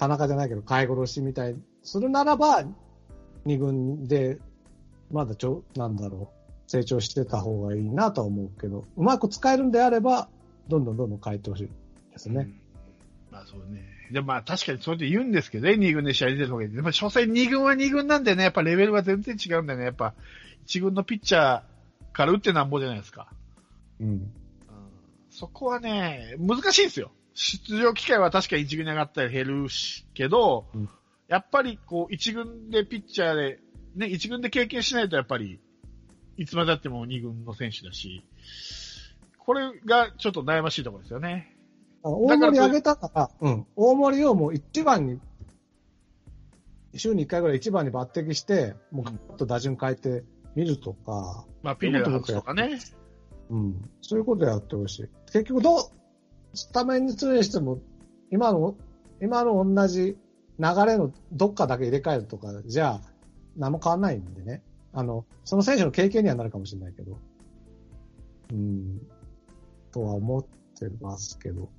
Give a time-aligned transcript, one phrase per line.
[0.00, 2.64] 田中じゃないけど、買い殺しみたいにするならば、
[3.44, 4.38] 二軍で、
[5.12, 10.30] まだちょ、なんだろう、成長してた方がいいなとは思うけど、うまく使えるんであれば、
[10.68, 11.68] どんどんどんどん変えてほしい
[12.12, 12.44] ですね。
[12.44, 12.60] うん
[13.30, 13.84] まあそうね。
[14.10, 16.70] でもまあ確かにそうやって言うんですけどね、二軍で試合出てる方がいい。
[16.70, 19.84] でも所詮二軍は二軍なんでね、やっぱレベルが全然違うんだよね。
[19.84, 20.14] やっぱ
[20.64, 21.62] 一軍のピッチャー
[22.12, 23.28] から打ってなんぼじゃないですか。
[24.00, 24.08] うん。
[24.08, 24.32] うん
[25.28, 27.12] そこはね、難しいんですよ。
[27.34, 30.88] 出場機会は確かに一軍に上がったり減るし、けど、うん
[31.30, 33.60] やっぱりこう一軍でピッチャーで、
[33.94, 35.60] ね、一軍で経験しないとやっぱり、
[36.36, 38.24] いつまでだっても二軍の選手だし、
[39.38, 41.56] これがちょっと悩ましいところですよね。
[42.02, 43.66] 大盛り上げたから、うん。
[43.76, 45.20] 大盛りをもう一番に、
[46.96, 50.24] 週に一回ぐらい一番に抜擢して、もうガッと打順変えて
[50.56, 52.80] みるとか、まあピレラ外すとかね。
[53.50, 53.90] うん。
[54.02, 55.08] そういうことやってほしい。
[55.26, 55.80] 結局どう、
[56.54, 57.80] スタメンについしても、
[58.30, 58.76] 今の、
[59.20, 60.16] 今の同じ
[60.58, 63.10] 流れのどっかだけ入れ替えるとか、じゃあ、
[63.56, 64.62] 何も変わんないんでね。
[64.92, 67.18] あの、その選手の経験にはなるかもしれないけど。
[68.52, 69.00] うん。
[69.92, 71.70] とは思ってますけど。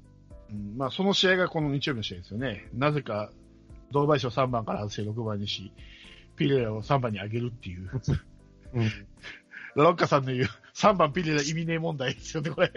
[0.50, 2.68] うんまあその試合がこの日曜日の試合ですよね。
[2.74, 3.32] なぜか、
[3.92, 5.72] 堂林を3番から外して6番にし、
[6.36, 7.90] ピレラを3番に上げるっていう。
[8.74, 8.84] うん。
[9.76, 12.72] ラ ロッカさんの言う3番ピレラ意味ねえ問題ですよね、これ。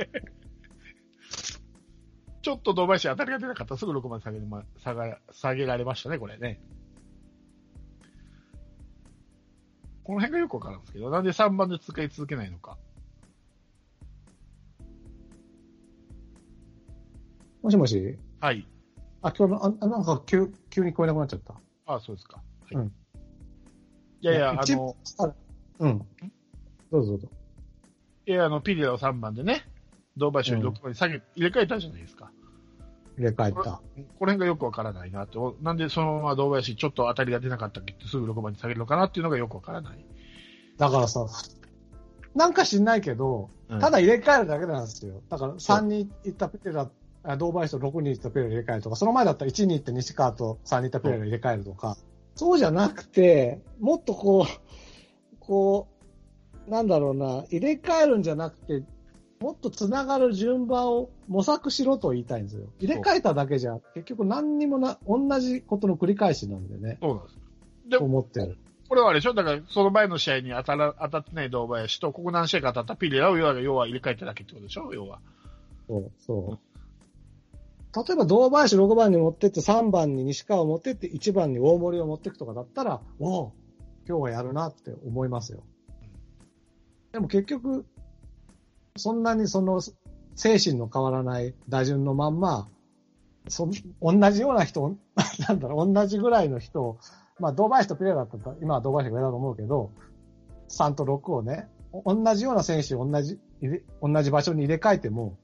[2.45, 6.61] ちょっと堂林当たりが出なかったらすぐ6番下げるま下が下げられましたね、これね。
[10.03, 12.77] この辺がよくわかるんですけど、なんで3番で使い続けないのか。
[17.63, 18.19] もしもし？
[18.41, 18.69] はい。
[19.23, 21.55] あ、今日の、ああなんか急、急に聞こえなくなっちゃった。
[21.87, 22.43] あそうですか。
[22.71, 22.75] はい。
[22.75, 22.93] うん
[24.21, 25.35] いやいや、あ一の、あ
[25.79, 25.99] うん。
[26.91, 27.29] どうぞどうぞ。
[28.27, 29.65] いや、あの、ピリラを3番でね、
[30.17, 32.31] 堂林を6番に下げ、入れ替えたじゃないですか。
[33.17, 33.63] 入れ替えた。
[33.63, 33.83] この
[34.19, 35.57] 辺がよくわからないなと。
[35.63, 40.05] なんでそのまま堂林ちょっと当たりが出なかったっけってすぐ6番に下げるのかなっていうのがよくわからない。
[40.79, 41.27] だからさ、
[42.35, 45.23] なんか知んないけど、うんただ入れ替えるだけなんですよ。
[45.31, 46.89] だから3人行ったペレラ、
[47.23, 51.97] あ堂林と6人行ったペレラ入れ替えるとか、その前だったら1人行って西川と3人行ったペレラ入れ替えるとか、
[52.37, 55.89] そうじゃなくて、もっとこう、こ
[56.67, 58.83] う、なんだろうな、入れ替えるんじゃなくて、
[59.45, 62.65] もっと繋がる順番を模索しろと言いたいんですよ。
[62.81, 67.39] 入れ替えただけじゃ、結局何にもな、同じことの繰り返しなんでね、そうなんです。
[67.91, 68.57] で、思ってる。
[68.89, 69.35] これはあれでしょ？
[69.35, 75.21] だから、その前の試合に当たら、当たってない堂林と、ここ何試合か当たったピリラを要は、要は入れ替えただけってことでしょ要は。
[75.89, 78.07] そう、そう。
[78.09, 83.53] 例えば、堂林6番に持ってって、3番に西川を持ってって、1番に大森を持っていくとかだったら、おう
[84.09, 85.63] 今日はやるなって思いますよ。
[87.13, 87.85] でも結局、
[88.97, 89.81] そんなにその、
[90.37, 92.69] 精神の変わらない打順のまんま、
[93.49, 94.97] そん同じような人、
[95.49, 96.99] なんだろう、同じぐらいの人を、
[97.39, 99.91] まあ、堂林とピレラだったら、今は堂林が上だと思うけど、
[100.69, 103.41] 3と6をね、お同じような選手を同じ、
[104.01, 105.37] 同じ場所に入れ替えても、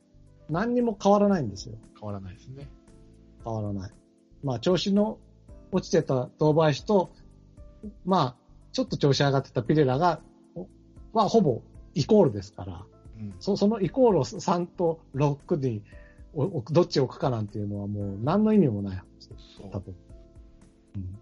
[0.49, 1.77] 何にも変わらないんですよ。
[1.99, 2.69] 変わらないですね。
[3.45, 3.91] 変わらない。
[4.43, 5.19] まあ、調子の
[5.73, 7.11] 落ちてた堂林と、
[8.05, 8.37] まあ、
[8.73, 10.21] ちょっと調子上がってたピレラが、
[11.13, 11.63] はほぼ
[11.95, 12.90] イコールですから、うん。
[13.39, 15.83] そそのイコールを3と6に
[16.33, 19.57] おおどっち置くかなんていうのはもう何の意味もないはずです。
[19.59, 19.95] そう多分。
[20.97, 21.19] うん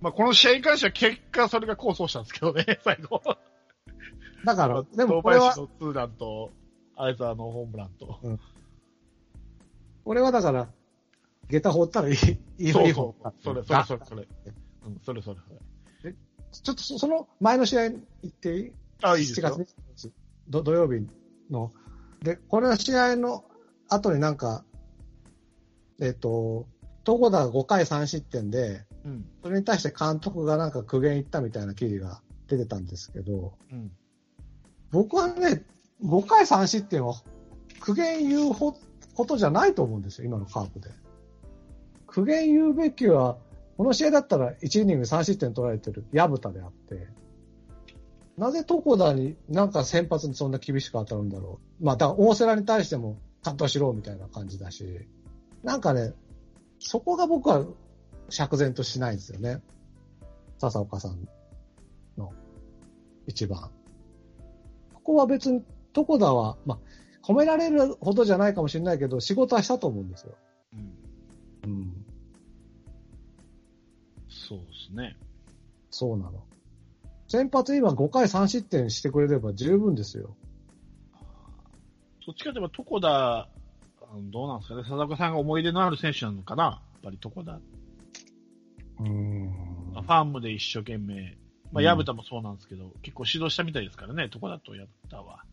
[0.00, 3.20] まあ、この試合に関しては結果それが構想したんですけどね、 最後。
[4.44, 6.52] だから、でも堂これは林、のツーランと、
[6.96, 8.20] 相沢のホームランと。
[10.04, 10.68] これはだから、
[11.50, 12.14] 下駄放ったらいい、
[12.64, 13.32] いいそうそう。
[13.42, 14.28] それ、それ、それ、それ。
[14.86, 15.40] うん、それ、それ、
[16.00, 16.14] それ。
[16.50, 18.72] ちょっとそその前の試合行っていい？
[19.02, 20.12] あ、いいです7よ月。
[20.48, 21.06] 21日土土曜日
[21.50, 21.72] の。
[22.22, 23.44] で、これの試合の
[23.88, 24.64] 後になんか、
[26.00, 26.66] えっ、と、
[27.04, 29.26] 東田が5回3失点で、うん。
[29.42, 33.92] それに対して監督がなんか苦言言ったみたいな記事が出てたんですけど、うん。
[34.90, 35.64] 僕はね、
[36.04, 37.14] 5回3失点は
[37.80, 38.76] 苦言言うほ
[39.14, 40.90] ことじゃないと思うんですよ、今のカープで。
[42.06, 43.36] 苦言言うべきは、
[43.76, 47.08] この試合だったら1イニング3失点取られてる薮田であって、
[48.38, 51.84] なぜ床田になんか先発にそんな厳しく当たるんだろう。
[51.84, 55.08] まあ、だ大瀬良に対してもちゃんとしろみたいな感じだし、
[55.64, 56.14] なんかね、
[56.78, 57.66] そこが僕は
[58.28, 59.60] 釈然としないんですよね。
[60.58, 61.28] 笹岡さん
[62.16, 62.32] の
[63.26, 63.72] 一番。
[64.94, 65.64] ここは別に
[65.96, 66.78] 床田は、まあ、
[67.26, 70.36] 褒められるほどじゃないかもしれないけど、仕事はしたと思うんですよ。
[70.74, 70.76] う
[71.66, 71.70] ん。
[71.70, 72.06] うん。
[74.28, 75.16] そうですね。
[75.90, 76.47] そうなの。
[77.28, 80.36] 先発今5回3失点してくれれば十分ですよ。
[82.24, 83.48] そっちかといえば、床田、
[84.30, 87.60] どうなんですかね、佐々岡さんが思い出のある選手なのかなぱり床田。
[89.00, 89.50] うん。
[89.94, 91.36] ファームで一生懸命、
[91.72, 95.44] まあ、うん矢蓋もそうなんですけど、結構指導したみたいですからね、床田と矢蓋は。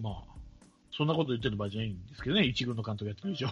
[0.00, 0.24] まあ、
[0.92, 3.48] そんなこと言ってる場合じゃないんですけどね、一軍の監督やってる以上。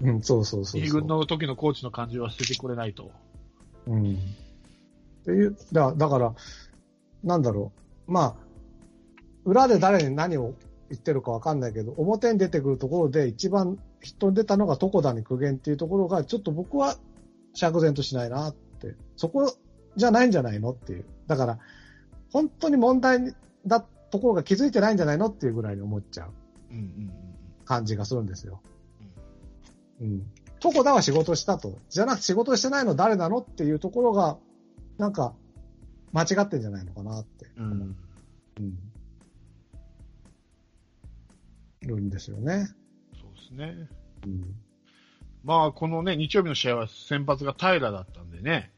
[0.00, 0.80] うん、そうそうそうそう。
[0.80, 3.10] 二軍の時のコーチの感じは捨ててくれないと。
[3.86, 4.14] うん。
[4.14, 4.16] っ
[5.24, 6.34] ていう、だだから、
[7.24, 7.72] なんだろ
[8.06, 8.12] う。
[8.12, 8.36] まあ、
[9.44, 10.54] 裏で誰に何を
[10.90, 16.96] 言ってるかわかんないけど、表に出てくるところで一番人に出たのが床田に苦言っていうところが、ちょっと僕は
[17.54, 18.94] 釈然としないなって。
[19.16, 19.56] そこ
[19.96, 21.04] じゃないんじゃないのっていう。
[21.26, 21.58] だから、
[22.32, 23.34] 本当に問題
[23.66, 26.30] だところが気づいてないんじゃないのっていうぐらいに思っちゃう
[26.70, 27.12] うんうんうん
[27.64, 28.60] 感じがするんですよ。
[28.62, 28.75] うん。
[30.62, 31.78] 床田は仕事したと。
[31.90, 34.38] じゃなくて仕事してないの誰なのっていうところが、
[34.98, 35.34] なんか、
[36.12, 37.46] 間違ってんじゃないのかなって。
[37.56, 37.96] うん。
[38.58, 38.78] うん。
[41.82, 42.68] るんですよね。
[43.20, 43.88] そうですね。
[44.26, 44.54] うん。
[45.44, 48.72] まあ、このね、日曜日の試合は先発が平だったんでね、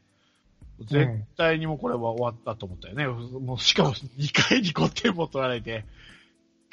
[0.79, 3.07] 絶対にもうこれは終わったと思ったよね。
[3.07, 5.85] もうしかも2回に5点も取られて、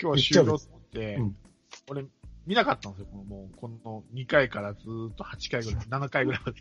[0.00, 1.36] 今日は終了と思って、うん
[1.88, 2.04] 俺
[2.46, 3.06] 見なかったんですよ。
[3.10, 6.60] このもうこの2回からずーっと8回ぐらい、 7回ぐらいまで。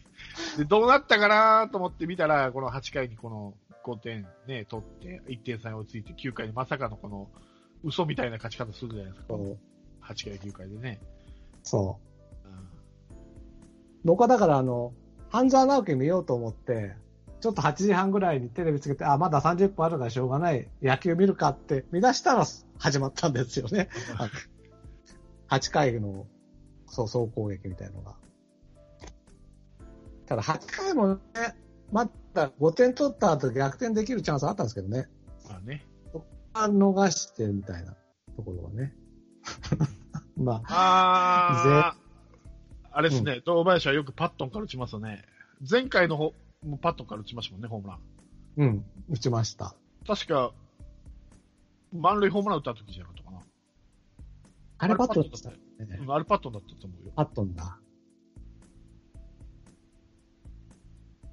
[0.57, 3.53] で、どうなったかなと思って見たら、この8回にこの
[3.83, 7.29] 5点ね、取って、1点差に追いついて、9回にまさかのこの
[7.83, 9.27] 嘘みたいな勝ち方するじゃないですか。
[9.29, 9.57] そう。
[10.01, 10.99] 8回、9回でね。
[11.63, 11.99] そ
[12.45, 12.49] う。
[12.49, 12.69] うん
[14.05, 14.93] 僕はだからあの、
[15.29, 16.95] 半沢直樹見ようと思って、
[17.41, 20.67] ちょっと8時半ぐらいにテレビつけて、あ、まだ30分あるからしょうがない。
[20.81, 22.45] 野球見るかって見出したら
[22.77, 23.89] 始まったんですよね。
[25.47, 26.25] あの8回の、
[26.87, 28.15] そう、総攻撃みたいのが。
[30.25, 31.19] ただ8回もね、
[31.91, 35.07] まだ5点取った後逆転できるチャンスあったんですけどね。
[35.47, 35.85] まあね。
[36.53, 37.95] 逃してみたいな
[38.35, 38.95] ところはね。
[40.37, 45.23] まあ、あー、あれですね、堂林はよくパットンから打ちますよね。
[45.69, 46.33] 前回のほ
[46.81, 47.99] パットンから打ちましたもんね、ホームラン。
[48.57, 49.75] うん、打ちました。
[50.07, 50.53] 確か、
[51.93, 53.24] 満塁ホームラン打った時じゃなかった。
[54.85, 55.97] あれパットンでしたよね。
[56.01, 57.13] うんあれパットンだったと思うよ。
[57.15, 57.79] パットンだ。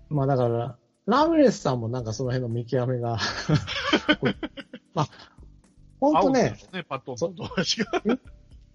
[0.08, 0.76] まあだから、
[1.06, 3.18] ラムレスさんもなんかその辺の見極めが
[4.94, 5.08] まあ、
[6.00, 8.02] ほんとね、ね、パットンと堂林が。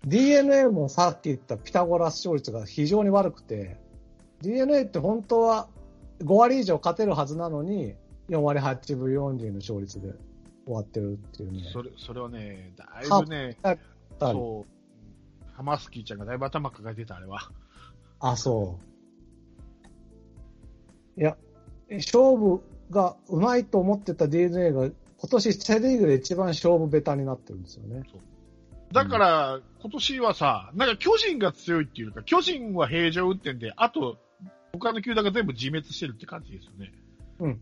[0.06, 3.78] DNA もさっき言ったピタゴラス勝率が非常に悪くて、
[4.42, 5.68] DNA って本当は
[6.20, 7.96] 5割以上勝てるはずなのに、
[8.30, 10.14] 4割8分40の勝率で
[10.66, 11.70] 終わってるっていうね。
[11.72, 13.78] それ、それはね、だいぶね、だ
[14.18, 17.52] ったりそう、ハマスキーちゃんがだいぶ頭抱えてた、あれは。
[18.20, 18.80] あ、そ
[21.18, 21.22] う。
[21.22, 21.38] いや、
[21.90, 22.62] 勝負
[22.92, 24.94] がうまいと思ってた DNA が今
[25.32, 28.04] 年セリーグで一番勝負ベタになってるんですよね。
[28.92, 34.18] だから、今年はさ、なんか巨人が強いっていうか、巨人は平常運転で、あと、
[34.74, 36.94] 他の球団が全部自滅してるって感じですよね。
[37.40, 37.62] うん。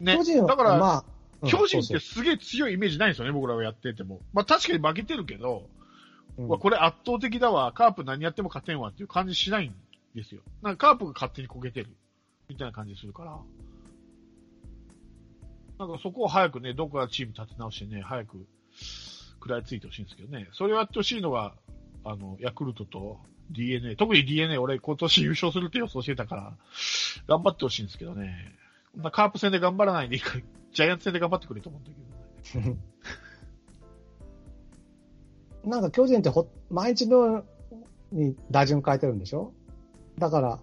[0.00, 0.16] ね。
[0.16, 4.20] 巨人は、だから、まあ、うん巨人ってすげえ強いイメージないんですよね、僕らはやってても。
[4.32, 5.68] まあ確かに負けてるけど、
[6.36, 9.74] そううわこれ圧倒的だわ、カープ何やっても勝てんわっていう感じしないん
[10.14, 10.42] ですよ。
[10.62, 11.88] なんかカープが勝手にこけてる、
[12.48, 13.38] みたいな感じするから。
[15.78, 18.46] なんかそこを早くね、どこかチーム立て直してね、早く
[19.34, 20.48] 食らいついてほしいんですけどね。
[20.52, 21.54] それをやってほしいのが、
[22.04, 23.18] あの、ヤクルトと
[23.50, 23.96] DNA。
[23.96, 26.56] 特に DNA 俺今年優勝するって予想してたから、
[27.26, 28.54] 頑張ってほしいんですけどね。
[28.94, 31.90] まあ、カープ戦で頑張らないでいいから、ジャイアンツ戦で頑張ってくれと思うんだ
[32.52, 32.76] けどね。
[35.64, 37.44] なんか巨人ってほ毎日のよ
[38.12, 39.52] うに打順変えてるんでしょ？
[40.18, 40.58] だから、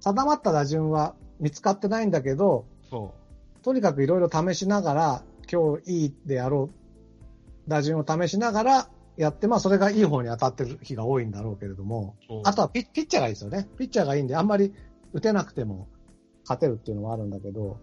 [0.00, 3.14] 定まった打順は見つかってないんだけど、そ
[3.62, 13.68] とにかくいろいろ試しながら、今日いいでやろう、打順を試しながらやって、まあそれがいい方に当たってる日が多いんだろうけれども、あとはピッチャーがいいですよね。
[13.76, 14.72] ピッチャーがいいんで、あんまり
[15.12, 15.88] 打てなくても
[16.44, 17.78] 勝てるっていうのはあるんだけど、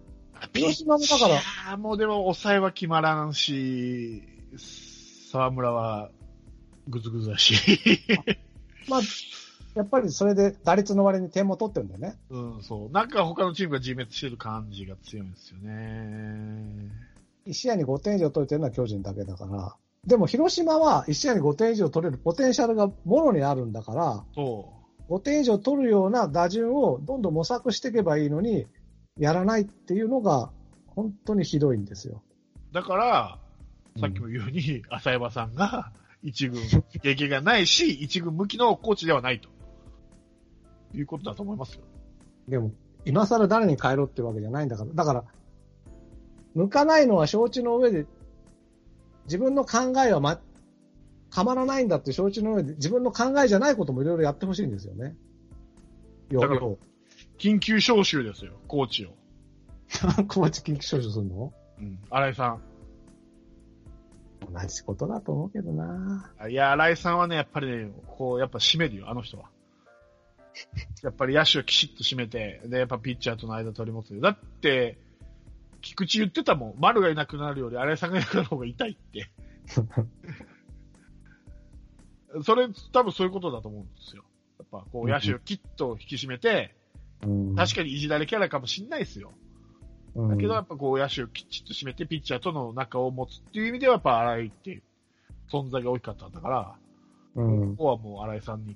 [0.58, 4.24] 広島もだからいやーもうでも抑えは決まらんし、
[5.32, 6.10] 沢村は
[6.88, 7.56] ぐずぐずだし。
[8.88, 9.02] まあ、
[9.76, 12.18] やっぱりそれで打率の割に点も取ってるんだよね。
[12.30, 12.92] うん、そう。
[12.92, 16.92] なんか他のチームが自滅してる感じが強いんですよね。
[17.46, 19.76] 1試合に5点以上取れてるのは巨人だけだから。
[20.06, 24.74] でも広島は1試合に5点以上取れるポテンシャルがもろにあるんだから、そ
[25.10, 28.68] 5点以上取るような打順をどんどん模索していけばいいのに、
[29.20, 30.52] やらないっていうのが
[30.88, 32.22] 本当にひどいんですよ。
[32.72, 32.74] う。
[32.74, 33.40] だから、
[34.00, 35.92] さっきも言うように、 浅山さんが
[36.24, 36.62] 一軍
[37.02, 39.50] 経験がないし、一軍向きのコーチではないと。
[40.94, 41.82] いうことだと思いますよ。
[42.48, 42.72] でも、
[43.06, 44.94] 今更誰に変えろってわけじゃないんだから。
[44.94, 45.24] だから、
[46.56, 48.06] 向かないのは承知の上で、
[49.26, 50.40] 自分の考えは、ま、
[51.30, 55.16] はまらないんだって承知の上で、自分の考えじゃないこともいろいろやってほしいんですよね。
[56.32, 56.56] だか
[57.38, 59.10] 緊急招集ですよ、コーチを。
[60.28, 61.54] コーチ緊急招集するの？
[61.80, 62.00] うん。
[62.10, 62.62] 新井さん。
[64.52, 66.32] 同じことだと思うけどな。
[66.50, 69.50] いや、新井さんはね、やっぱりね、こう、やっぱ締めるよ、あの人は。
[71.04, 74.22] やっぱり野手をきちっと締めて、で、やっぱピッチャーとの間取り持つよ。
[74.22, 74.98] だって、
[75.82, 76.76] 菊池言ってたもん。
[76.80, 79.30] 丸がいなくなるより新井さんがいなくなる方が痛いって。
[82.44, 84.24] それ、多分そういうことだと思うんですよ。
[84.60, 86.76] やっぱ、こう、野手をきっと引き締めて、
[87.24, 89.34] うん確かにいじられキャラかもしんないですよ。
[90.16, 94.84] うんだけど、やっぱこう、野手をきちっと締めて、ピッチャーとの仲を持つっていう意味では、やっぱ新井っていう
[95.52, 96.76] 存在が大きかったんだから、
[97.36, 98.76] うんここはもう新井さんに、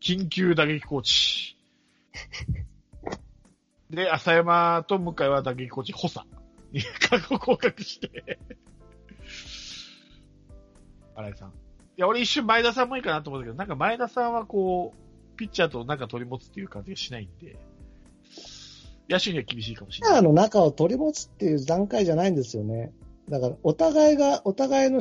[0.00, 1.56] 緊急打撃コーチ。
[3.90, 6.26] で、浅山と向井は打撃コーチ、補佐
[6.72, 8.38] に過去降格して。
[11.14, 11.48] 新井さん。
[11.48, 11.52] い
[11.96, 15.05] や、俺一瞬前田さんもいいかなと思ったけど、なんか前田さんはこう、
[15.36, 17.56] ピッチャーと仲取り持つっていう感じがしないんで、
[19.08, 20.22] 野手には厳しいかもしれない。
[20.22, 22.92] の中を取り持つっていう段階じゃないんですよね。
[23.28, 25.00] だから、お互いが、お互いの、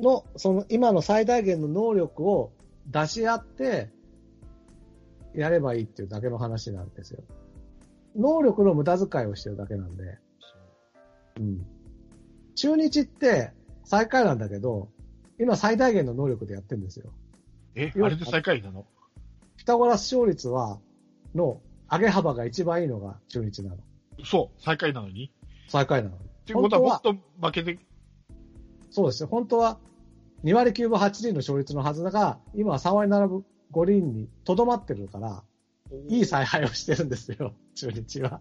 [0.00, 2.52] の、その、今の最大限の能力を
[2.86, 3.90] 出し合って、
[5.34, 7.22] やればいいっていうだけの話なんですよ。
[8.16, 10.18] 能力の無駄遣いをしてるだけなんで。
[11.40, 11.66] うん。
[12.54, 13.52] 中日って
[13.84, 14.88] 最下位なんだけど、
[15.40, 17.10] 今最大限の能力でやってるんですよ。
[17.74, 18.86] え、あれで最下位なの？
[19.56, 20.78] ピタゴラス勝率は、
[21.34, 21.60] の
[21.90, 23.78] 上げ幅が一番いいのが中日なの。
[24.24, 25.32] そう、最下位なのに？
[25.68, 26.16] 最下位なの。
[26.16, 27.78] っていうことはもっと負けて、
[28.90, 29.28] そうですよ。
[29.28, 29.78] 本当は
[30.44, 35.44] 2割9分8厘の勝率のはずだが、今は3割7分5厘にとどまってるから、
[36.08, 38.40] いい采配をしてるんですよ、中日は。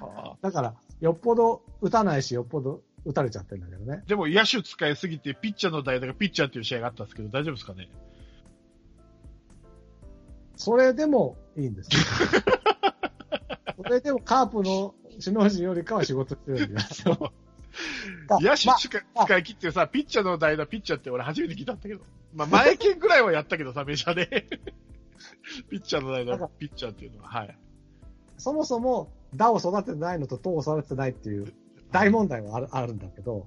[0.00, 4.02] あだから、よっぽど打たないし、よっぽど打たれちゃってるんだけどね。
[4.06, 7.90] でも野手使いすぎて、ピッチャーの代打がピッチャーっていう試合があったんですけど、大丈夫ですかね？
[10.58, 12.02] それでもいいんですよ。
[13.78, 17.32] それでもカープの首脳陣よりかは仕事してるんですよ。
[18.28, 22.00] 野手まあ使い使い切ってさ、ピッチャーの代打、ピッチャーって俺初めて聞いたんだけど。
[22.34, 24.46] まあ、前剣ぐらいはやったけどさ、メジャーで。
[25.70, 27.58] ピッチャーの代打、ピッチャーっていうのは、はい。
[28.36, 31.52] そもそも、打を育ててないのと党を育ててないっていう
[31.92, 33.46] 大問題はあるあるんだけど、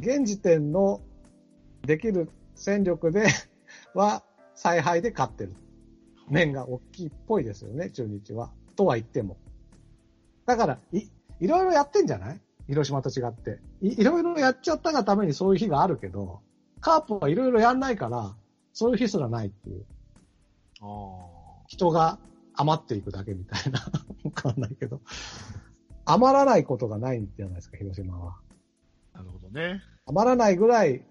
[0.00, 1.02] 現時点の
[1.82, 3.26] できる戦力で
[3.94, 4.22] は
[4.54, 5.54] 采配で勝ってる
[6.28, 8.50] 面が大きいっぽいですよね、中日は。
[8.76, 9.36] とは言っても。
[10.46, 11.08] だから、い、
[11.40, 12.40] いろいろやってんじゃない？
[12.66, 14.00] 広島と違ってい。
[14.00, 16.40] いろいろやっちゃったがためにそういう日があるけど、
[16.80, 18.34] カープはいろいろやんないから、
[18.72, 19.84] そういう日すらないっていう。
[20.80, 21.64] ああ。
[21.66, 22.18] 人が
[22.54, 23.80] 余っていくだけみたいな。
[24.24, 25.00] わかんないけど。
[26.06, 28.36] 余らないことがないんじゃないですか、広島は。
[29.14, 29.80] なるほどね。
[30.06, 31.02] 余らないぐらい、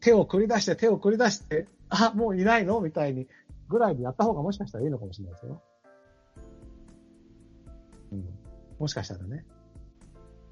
[0.00, 2.80] 手を繰り出して、手を繰り出して、あ、もういないの？
[2.80, 3.26] みたいに、
[3.68, 5.62] ぐらいでやった方がもしかしたらいいのかもしれないですよ。
[8.12, 8.24] うん。
[8.78, 9.44] もしかしたらね。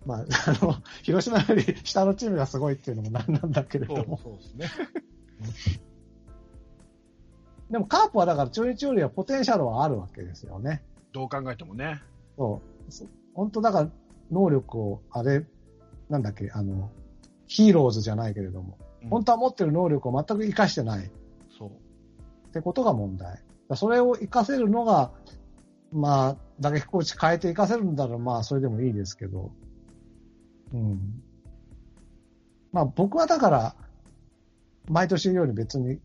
[0.05, 4.19] まあ、あの、 広島より下のチームがすごいっていうのもなんなんだけれそうども。
[4.19, 4.69] そうですね。
[7.71, 10.85] でもカープはだから中日よりはポテンシャルはあるわけですよね。
[11.13, 12.01] どう考えてもね。
[12.37, 12.93] そう。
[12.93, 13.91] そ本当だから、
[14.31, 15.45] 能力を、あれ、
[16.09, 16.91] なんだっけ、あの、
[17.47, 21.11] ヒーローズじゃないけれども、うん本当は持ってる能力を全く活かしてない
[22.57, 22.61] っ。
[22.61, 23.43] てことが問題。
[23.75, 25.13] それを活かせるのが、
[25.93, 29.51] まあ、打撃コーチ変えて活かせるんだら、まあ、それでもいいですけど、
[30.73, 31.23] うん。
[32.73, 33.77] まあ、僕はだから、
[34.89, 36.01] 毎年より別に、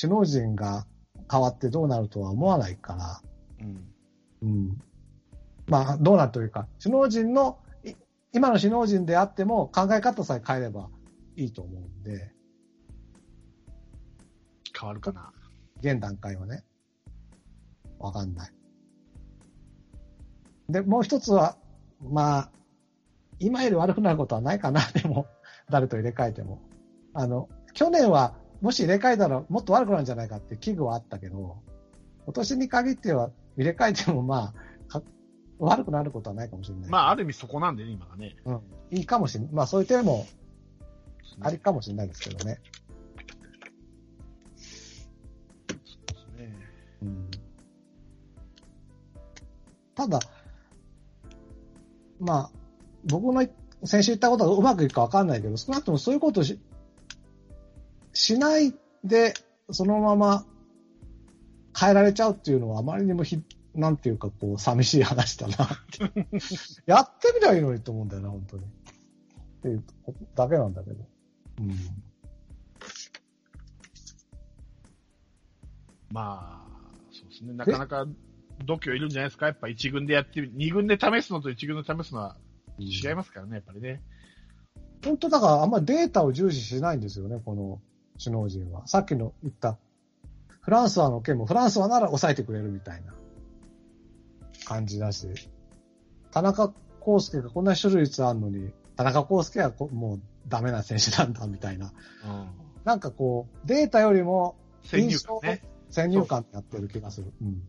[0.00, 0.86] 首脳陣が
[1.30, 3.22] 変わってどうなるとは思わないから、
[3.60, 3.92] うん。
[4.42, 4.80] うん。
[5.66, 7.92] まあ、どうなるというか、首脳陣の、い
[8.32, 10.88] 今の首脳陣であっても考え方さえ変えれば
[11.36, 12.32] いいと思うんで、
[14.78, 15.32] 変わるかな。
[15.80, 16.64] 現段階はね。
[17.98, 18.52] わかんない。
[20.68, 21.56] で、もう一つは、
[22.00, 22.50] まあ、
[23.38, 25.26] 今より悪くなることはないかな、 でも、
[25.68, 26.60] 誰と入れ替えても。
[27.12, 31.62] あの、去年は、もし入れ替えたらもっと悪くなるんじゃないかって危惧はあったけど、
[32.24, 34.52] 今年に限っては入れ替えてもま
[34.88, 35.02] あ、か
[35.58, 36.90] 悪くなることはないかもしれない。
[36.90, 38.36] まあ、ある意味そこなんでね、今がね。
[38.44, 38.60] うん、
[38.90, 39.52] いいかもしれない。
[39.52, 40.26] まあそういう手も
[41.40, 42.60] ありかもしれないですけどね。
[50.00, 50.20] ただ、
[52.20, 52.50] まあ、
[53.04, 53.46] 僕の
[53.84, 56.58] 先週言ったことがうまくいくかわかんないけど、少なくともそういうことし、
[58.14, 59.34] しないで、
[59.70, 60.46] そのまま
[61.78, 63.42] 変えられちゃうっていうのはあまりにもひ、
[63.74, 65.68] なんていうかこう、寂しい話だな
[66.86, 68.62] やってみればいいのにと思うんだよな、本当に。
[68.62, 68.66] っ
[69.60, 69.84] ていう
[70.34, 71.04] だけなんだけど。
[71.60, 71.70] うん。
[76.10, 76.70] まあ、
[77.12, 77.52] そうですね。
[77.52, 78.06] なかなか
[78.64, 79.46] 度胸いるんじゃないですか？
[79.46, 82.36] やっぱ一軍でやってみ、二軍で試すのと一軍で試すのは
[82.78, 84.02] 違いますからね、やっぱりね。
[85.04, 87.80] 本当だからあんまりデータを重視しないんですよね、この
[88.22, 88.86] 首脳陣は。
[88.86, 89.78] さっきの言った、
[90.60, 93.14] フランスはの件も、フランスはなら抑えてくれるみたいな
[94.66, 95.26] 感じだし、
[96.30, 96.72] 田中
[97.04, 101.92] 康介がこんな種類率あるのに、田中康介はこもうダメな選手なんだみたいな。
[102.24, 102.48] うん。
[102.84, 105.62] なんかこう、データよりも先入観ね。
[105.88, 107.32] 先入観やってる気がする。
[107.40, 107.62] うん。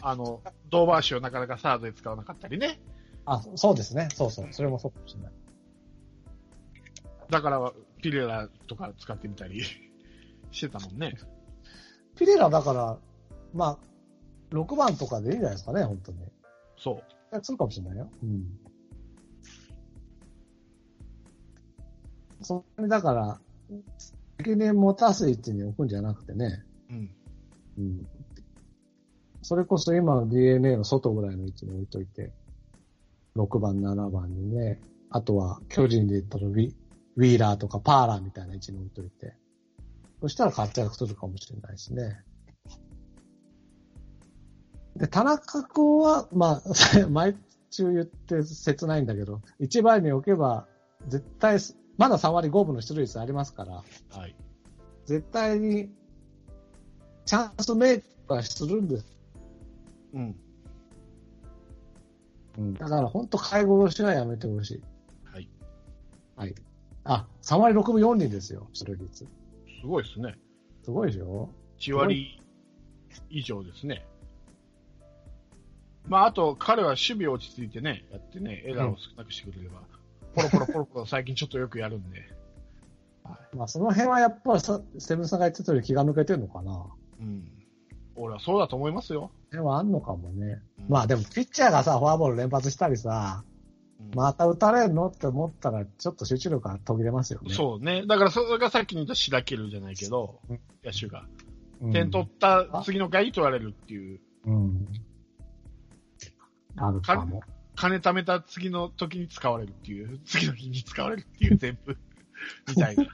[0.00, 2.80] あの、ドーバーシをなかなかサードで使わなかったりね。
[3.24, 4.08] あ、そうですね。
[4.14, 4.48] そうそう。
[4.52, 5.32] それもそうかもしれない。
[7.30, 9.62] だから、ピレラとか使ってみたり
[10.50, 11.14] してたもんね。
[12.16, 12.98] ピレラだから、
[13.52, 16.18] まあ、6番とかでいいんじゃないですかね、本当に。
[16.78, 16.96] そう。
[17.30, 18.10] 活躍するかもしれないよ。
[18.22, 18.58] うん。
[22.42, 23.40] それにだから、
[24.38, 27.10] 責任持たす位置に置くんじゃなくてね、うん。
[27.78, 28.08] うん。
[29.42, 32.32] それこそ今の DNA の外ぐらいの位置に置いといて、
[33.36, 34.80] 6番、7番にね、
[35.10, 36.74] あとは巨人で言ったらウィ
[37.16, 39.34] ウィーラーとかパーラーみたいな位置に置いといて、
[40.20, 42.20] そしたら活躍するかもしれないですね。
[44.96, 46.62] で、田中君は、まあ、
[47.10, 47.36] 毎
[47.70, 50.66] 週言って切ないんだけど、1番に置けば、
[51.06, 51.58] 絶対、
[51.96, 54.34] まだ3割5分の出塁率ありますから、はい。
[55.06, 55.90] 絶対に、
[57.24, 59.17] チャンスメイクはするんです。
[60.14, 60.36] うん。
[62.58, 64.82] うん、だから本当介護しはやめてほしい。
[65.24, 65.48] はい。
[66.36, 66.54] はい。
[67.04, 69.26] あ、3割6分4厘ですよ、出塁率。
[69.80, 70.34] すごいですね。
[70.82, 72.40] すごいでしょ？1割
[73.30, 74.04] 以上ですね。
[76.06, 79.82] まあ、あと、彼は守備落ち着いてね、やってね、エラーを少なくしてくれれば、
[80.34, 82.22] ポロポロポロポロ最近ちょっとよくやるんで。
[83.54, 86.86] まあその辺はやっぱりさ、セブンさんが言ってたより気が抜けてるのかな。
[87.20, 87.50] うん。
[88.18, 89.30] 俺はそうだと思いますよ。
[89.50, 90.60] でもあんのかもね。
[90.78, 93.58] うんまあでもピッチャーがさ、フォアボール連発したりさ、うん
[94.14, 97.52] また打たれるのって思ったら、ちょっと集中力が途切れますよね。
[97.52, 98.06] そうね。
[98.06, 101.26] だからそれがさっきの言ったしらけるじゃないけどうん、野手が。
[101.80, 101.92] うん。
[101.92, 104.86] 点取った次の回に取られるっていう、うん。
[106.76, 107.42] あるかも。
[107.74, 111.96] 金貯めた次の時に使われるっていう、次の日に使われるっていう全部、
[112.68, 113.06] みたいな。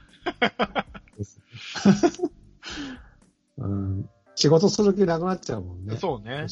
[3.57, 4.09] うん。
[4.35, 5.97] 仕事する気なくなっちゃうもんね。
[5.97, 6.47] そうね。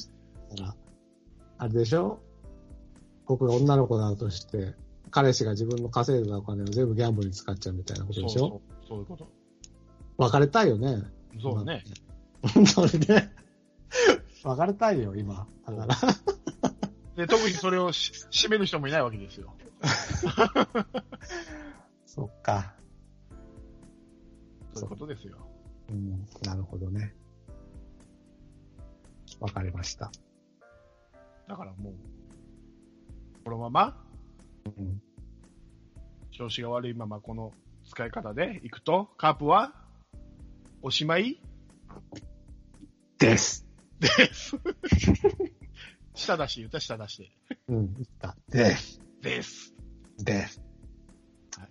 [1.58, 2.20] あれでしょ？
[3.26, 4.74] 僕が女の子だとして、
[5.12, 8.40] 彼氏が自分の稼いだお金を全部ギャンブルに使っちゃうみたいなことでしょ？
[8.40, 8.62] そうそう。
[8.90, 9.28] そういうこと。
[10.18, 11.04] 別れたいよね。
[11.42, 11.84] そうね。
[12.54, 13.32] 本当にね。
[14.44, 15.48] 別れたいよ、今。
[15.66, 15.96] だから。
[17.16, 19.54] で、特にそれをし締める人もいないわけですよ。
[22.06, 22.74] そっか。
[24.74, 25.38] そういうことですよ。
[25.90, 27.14] うん、なるほどね。
[29.40, 30.12] わかりました。
[31.48, 31.94] だからもう、
[33.44, 34.06] このまま、
[34.66, 35.02] うん、
[36.32, 37.52] 調子が悪いままこの
[37.86, 39.74] 使い方でいくと、カープは、
[40.82, 41.42] おしまい？
[43.20, 43.68] です。
[44.00, 44.58] です。
[46.16, 47.32] 下出し、言った下出して。
[47.68, 48.36] うん、言った。
[48.50, 49.02] です。
[49.22, 49.74] です。
[50.18, 50.62] です。
[51.58, 51.70] はい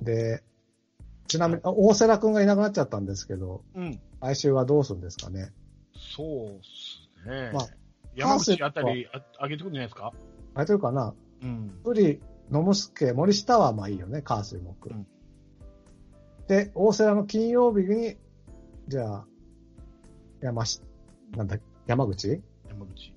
[0.00, 0.44] で、
[1.26, 4.00] ちなみに、あ大瀬良君がいなくなっちゃったんですけど、うん。
[4.20, 5.52] 来週はどうするんですかね。
[6.16, 7.50] そうっすね。
[7.52, 7.68] まあ
[8.14, 10.12] 山口あたりあ上げてくるんじゃないですか？
[10.54, 11.80] あれというかな、うん。
[11.84, 14.90] ブリ、野茂助、森下はまあいいよね、カー水木。
[14.90, 15.06] うん
[16.48, 18.16] で、大瀬良の金曜日に、
[18.88, 19.26] じゃあ、
[20.40, 20.80] 山し、
[21.36, 22.42] なんだ、山口？
[22.70, 23.12] 山口。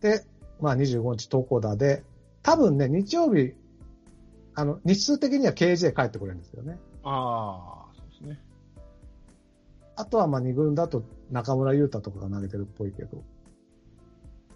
[0.00, 0.24] で、
[0.58, 2.04] まあ25日投稿だで、
[2.42, 3.52] 多分ね、日曜日、
[4.54, 6.78] あの、日数的には KJ 帰ってくれるんですよね。
[7.04, 8.40] ああ、そうですね。
[9.96, 13.24] あとはまあ2軍だと中村優太とかが投げてるっぽいけど。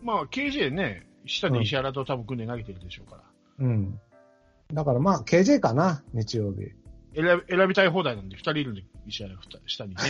[0.03, 3.22] まあ、KJ ね、下で石原と多分組んで投げてるでしょうから。
[3.59, 4.00] うん。
[4.72, 6.72] だからまあ KJ かな、日曜日。
[7.14, 9.35] 選び選びたい放題なんで、二人いるんで、石原
[9.66, 10.00] 下にね。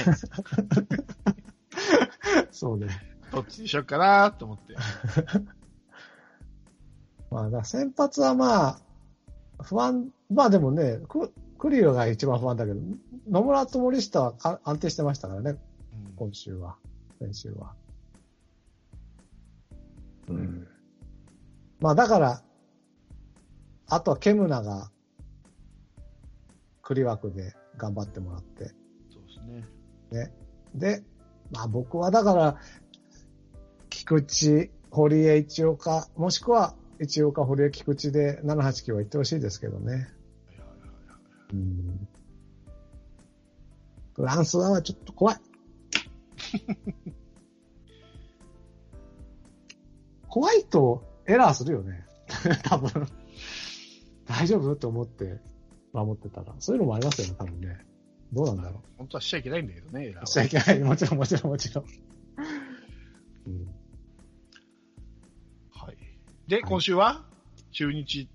[2.50, 2.88] そうね。
[3.32, 4.74] どっちにしようかなと思って。
[7.30, 8.80] まあ、だから先発はまあ、
[9.62, 10.98] 不安、まあでもね、
[11.60, 12.80] ククリオが一番不安だけど、
[13.30, 15.58] 野村と森下はか安定してましたからね、
[15.92, 16.76] うん今週は、
[17.18, 17.74] 先週は。
[20.28, 20.66] うん。
[21.78, 22.42] まあだから、
[23.88, 24.90] あとはケムナが、
[26.80, 28.70] 栗枠で頑張ってもらって、
[29.12, 29.68] そうで
[30.08, 30.32] すね。
[30.74, 31.04] で、
[31.50, 32.56] まあ僕はだから、
[33.90, 40.08] 菊池、堀江一岡、もしくは一岡、堀江、菊池で789は行ってほしいですけどね。
[41.52, 42.08] うん。
[44.14, 45.36] フランスはちょっと怖い。
[50.28, 52.06] 怖いとエラーするよね。
[52.64, 53.06] 多分。
[54.26, 55.40] 大丈夫って思って
[55.92, 56.54] 守ってたら。
[56.60, 57.84] そういうのもありますよね、多分ね。
[58.32, 60.20] どうなんだろ本当はしちゃいけないんだけどね、エラーう。
[60.20, 60.78] はしちゃいけない。
[60.84, 61.84] もちろん、もちろん、もちろん。
[63.46, 63.66] うん、
[65.72, 65.96] はい。
[66.46, 67.24] で、はい今週は、
[67.72, 68.28] 中日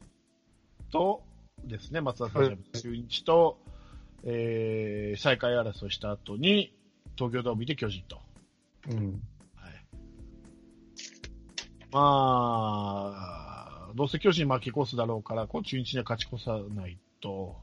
[0.91, 1.24] と
[1.67, 3.60] ですね、松田さんはい中日と、
[4.23, 6.73] えー、再開争いした後に、
[7.15, 8.21] 東京ドームで巨人と。
[8.89, 9.21] うん。
[9.56, 9.86] はい。
[11.91, 17.56] まあ、どうせ巨人負け越すだろうから、こう中日には勝ち越さないと、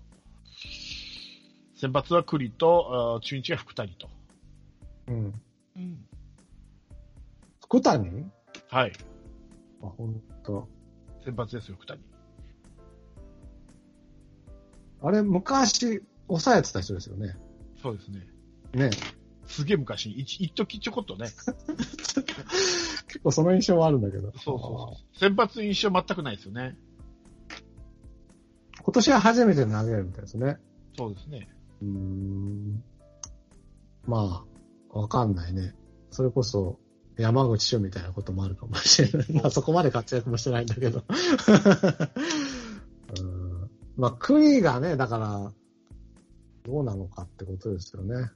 [1.76, 4.08] 先発は栗と、あー中日が福谷と。
[5.08, 5.42] うん。
[5.76, 6.06] うん。
[7.60, 8.30] 福谷？
[8.68, 8.92] はい。
[9.82, 10.68] あ、ほんと。
[11.24, 12.00] 先発ですよ、福谷。
[15.02, 17.36] あれ、昔、抑えてた人ですよね。
[17.82, 18.26] そうですね。
[18.74, 18.90] ね。
[19.46, 21.28] すげえ昔に、一一時ちょこっとね。
[23.08, 24.32] 結構その印象はあるんだけど。
[24.32, 25.18] そうそうそう。
[25.18, 26.78] 先発印象全くないですよね。
[28.82, 30.58] 今年は初めて投げるみたいですね。
[30.96, 31.48] そうですね。
[31.82, 32.82] うーん。
[34.06, 34.44] ま
[34.92, 35.74] あ、わかんないね。
[36.10, 36.78] それこそ、
[37.18, 39.32] 山口翔みたいなこともあるかもしれない。
[39.32, 41.04] まあ、そこまで活躍もしてないんだけど。
[43.96, 45.52] うんまあ、クリがね、だから、
[46.64, 48.30] どうなのかってことですよね。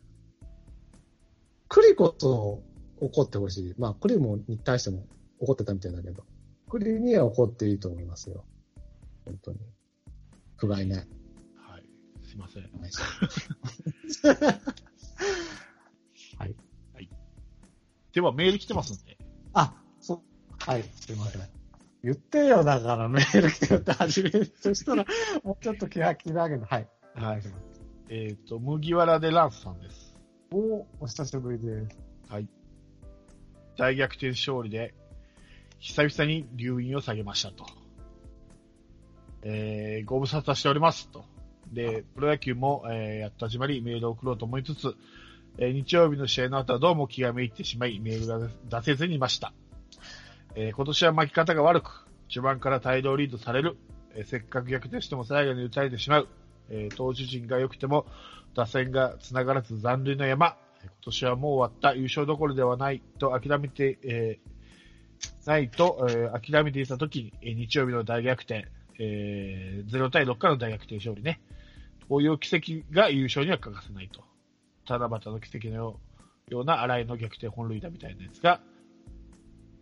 [1.68, 2.62] クリこそ
[3.00, 3.74] 怒ってほしい。
[3.78, 5.06] まあ、クリもに対しても
[5.38, 6.24] 怒ってたみたいだけど、
[6.68, 8.44] クリには怒っていいと思いますよ。
[9.24, 9.58] 本当に。
[10.56, 10.98] 不甲斐ない。
[10.98, 11.82] はい。
[12.24, 12.62] すいません。
[16.38, 16.54] はい。
[18.12, 19.18] では、メール来てますんで。
[19.52, 20.20] あ、そう。
[20.58, 21.55] はい、すいません。
[22.06, 24.52] 言ってよ、だからメール来てよって始める。
[24.60, 25.04] そしたら、
[25.42, 26.88] もうちょっと気が気だけど、はい。
[27.16, 27.42] お願い。
[28.08, 30.16] えっ、と、麦わらでランスさんです。
[30.52, 31.98] おお久しぶりです。
[32.28, 32.48] はい。
[33.76, 34.94] 大逆転勝利で、
[35.80, 37.66] 久々に留飲を下げましたと。
[39.42, 41.24] えー、ご無沙汰しておりますと。
[41.72, 44.94] で、プロ野球も、えー、やっと始まり、メールを送ろうと思いつつ、
[45.58, 48.48] えー日曜日の試合の後はどうも気がめいってしまい、メールが
[48.80, 49.52] 出せずにいました。
[50.56, 53.76] えー今年は巻き方が悪く、序盤から大量リードされる、
[54.14, 56.28] えーせっかく逆転しても最後に打たれてしまう、
[56.70, 58.06] えー投手陣が良くても
[58.54, 61.94] 打線が繋がらず残塁の山、今年はもう終わった。
[61.94, 63.02] 優勝どころではない。
[63.18, 64.56] と諦めて、えー
[65.46, 68.66] ないと、えー諦めていた時に、え日曜日の大逆転、
[68.98, 71.40] えー0対6からの大逆転勝利ね。
[72.08, 74.22] こういう奇跡が優勝には欠かせないと。
[74.88, 76.00] 七夕の奇跡のよ
[76.48, 78.60] うような荒井の逆転本塁打みたいなやつが、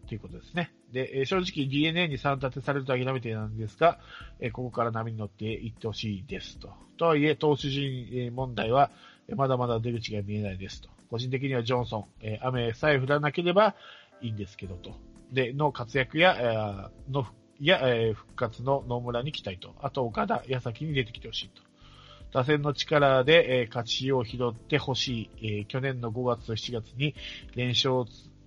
[0.04, 0.72] ということですね。
[0.92, 3.98] で、え正直 DNA に3立てされると諦めてなんですが、
[4.40, 6.72] えここから波に乗っていってほしいですと。
[6.96, 8.90] とはいえ、投手陣問題は、
[9.34, 10.88] まだまだ出口が見えないですと。
[11.10, 13.74] 個人的にはジョンソン、え雨さえ降らなければ
[14.20, 14.94] いいんですけどと。
[15.32, 17.26] で、の活躍や、えの、
[17.60, 19.74] や、え復活の野村に期待と。
[19.80, 21.62] あと、岡田、矢崎に出てきてほしいと。
[22.32, 27.14] 打線の力で、え勝ちを拾ってほしい、えー去年の5月と7月に
[27.54, 28.06] 連勝を、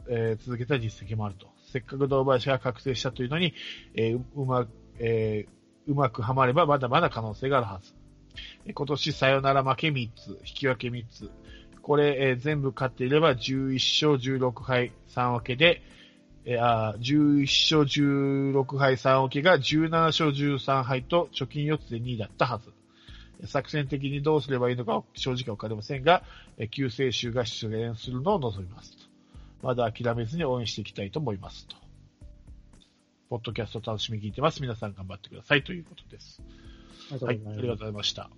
[0.09, 1.47] えー続けた実績もあると。
[1.71, 3.53] せっかく堂林が覚醒したというのに、
[3.95, 4.67] えーうま、
[4.99, 7.93] えーうまくはまればまだまだ可能性があるはず。
[8.65, 11.31] え今年サヨナラ負け3つ、引き分け3つ。
[11.81, 15.81] これ、えー全部勝っていれば11勝16敗3分けで、
[16.45, 17.83] えーあ11勝
[18.53, 22.71] 16敗3分けが17勝13敗と貯金4つで2位だったはず。
[23.45, 26.23] 作戦的にどうすればいいのか正直わかりませんが、
[26.57, 29.06] え救世主が出現するのを望みます。
[29.61, 31.75] まだ諦めずに応援していきたいと思いますと。
[33.29, 34.61] ポッドキャスト楽しみに聞いてます。
[34.61, 36.41] 皆さん頑張ってくださいということです。
[37.21, 38.29] はい、ありがとうございました。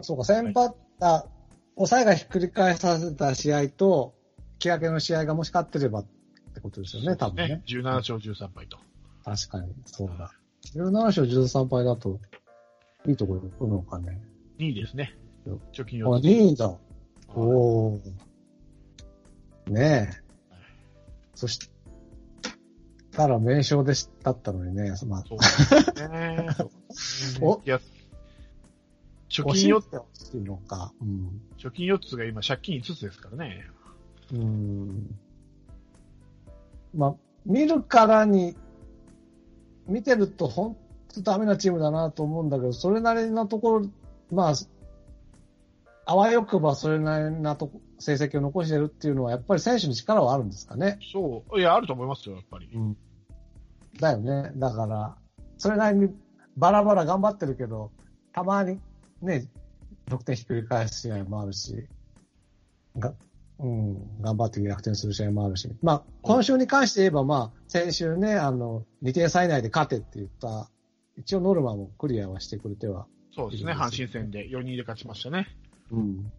[0.00, 1.24] そうか、先発、あ、
[1.76, 4.14] 抑えがひっくり返させた試合と、
[4.58, 6.06] 気分けの試合がもし勝ってればっ
[6.54, 7.62] てことですよね、多分ね。
[7.66, 8.78] 17勝13敗と。
[9.24, 10.32] 確かに、そうだ。
[10.74, 12.18] 17勝13敗だと、
[13.06, 14.20] いいところに来るのかね。
[14.58, 15.60] 2位ですねよ。
[15.72, 16.24] 貯金あ、4つ。
[16.24, 16.76] 2位だ。
[17.34, 18.29] おー。
[19.70, 20.30] ねえ。
[21.34, 21.58] そし
[23.12, 26.48] たら名称でだったのにね、まあ、そうですね。
[27.40, 27.60] お？
[27.64, 27.80] いや、
[29.28, 30.92] 貯金4いっていのか。
[31.00, 31.40] うん。
[31.56, 33.64] 貯金4つが今借金5つですからね。
[34.32, 35.16] うん。
[36.94, 37.14] まあ、
[37.46, 38.56] 見るからに、
[39.86, 40.76] 見てると本
[41.14, 43.86] 当ダメなチームだなと思うんだけど、それなりのところ、
[44.30, 44.54] まあ、
[46.06, 50.98] あわよくばそれなりなとこ成績を残してるっていうのは、やっぱり選手に力はあるんですかね？
[51.12, 51.60] そう。
[51.60, 52.68] いや、あると思いますよ、やっぱり。
[52.74, 52.96] うん。
[54.00, 54.52] だよね。
[54.56, 55.16] だから、
[55.58, 56.08] それなりに
[56.56, 57.92] バラバラ頑張ってるけど、
[58.32, 58.80] たまに
[59.22, 59.46] ね、
[60.06, 61.86] 得点ひっくり返す試合もあるし、
[62.98, 63.14] が、
[63.58, 65.70] うん、頑張って逆転する試合もあるし。
[65.82, 70.70] まあ、今週に関して言えば、まあ、先週ね、あの、2点差以内で勝てって言った、
[71.16, 73.06] 一応ノルマもクリアはしてくれては。
[73.34, 75.46] そうですね、阪神戦で4人で勝ちましたね。
[75.92, 76.32] うん。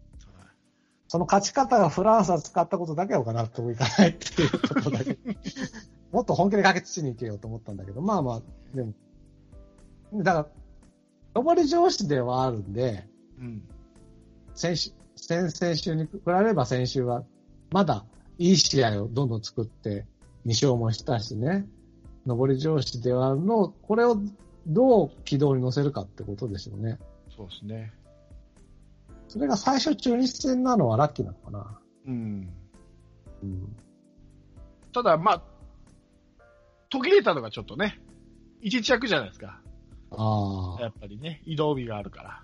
[1.12, 5.18] その勝ち方がフランスは使ったことだけは納得いかないっていうことだけ。
[6.10, 8.42] もっと本気でかけつちに行けようと思ったんだけど、まあまあ、
[8.74, 8.94] でも、
[10.14, 10.48] だか
[11.34, 13.06] ら、上り上司ではあるんで、
[13.38, 13.62] うん。
[14.54, 17.24] 先週、先々週に比べれば先週は、
[17.72, 18.06] まだ
[18.38, 20.06] いい試合をどんどん作って、
[20.46, 21.66] 2勝もしたしね、
[22.24, 24.16] 上り上司ではあるの、これを
[24.66, 26.98] どう軌道に乗せるかってことですよね。
[27.36, 27.92] そうですね。
[29.32, 31.80] それが最初中日戦なのはラッキーなのかな。
[32.06, 32.52] うん。
[33.42, 33.76] うん。
[34.92, 35.42] ただ、まあ、
[36.90, 37.98] 途切れたのがちょっとね、
[38.60, 39.58] 一着じゃないですか。
[40.10, 40.82] ああ。
[40.82, 42.42] やっぱりね、移動日があるから。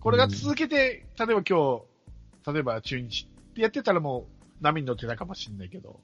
[0.00, 4.26] これが続けて、例えば今日、例えば中日ってやってたらも
[4.60, 6.00] う波に乗ってたかもしれないけど、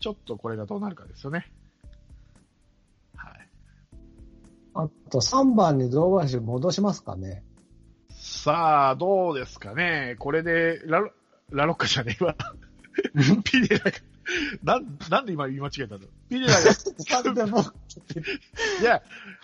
[0.00, 1.52] ちょっとこれがどうなるかですよね。
[3.14, 3.48] はい。
[4.74, 7.44] あと3番に堂林戻しますかね。
[8.48, 10.16] さあ、どうですかね。
[10.18, 11.12] これで、ラロ、
[11.50, 12.34] ラロッカじゃねえわ。
[13.44, 13.92] ピレラが、
[14.62, 16.06] なん、なんで今言い間違えたの？
[16.30, 16.60] ピレラが、
[18.80, 19.02] いや、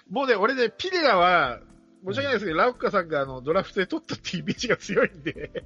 [0.08, 1.60] もうね、俺ね、ピレラは、
[2.06, 5.52] 申し訳ないですけど、ラロッカさんがあの、ドラフトで取ったっていうイメージが強いんで、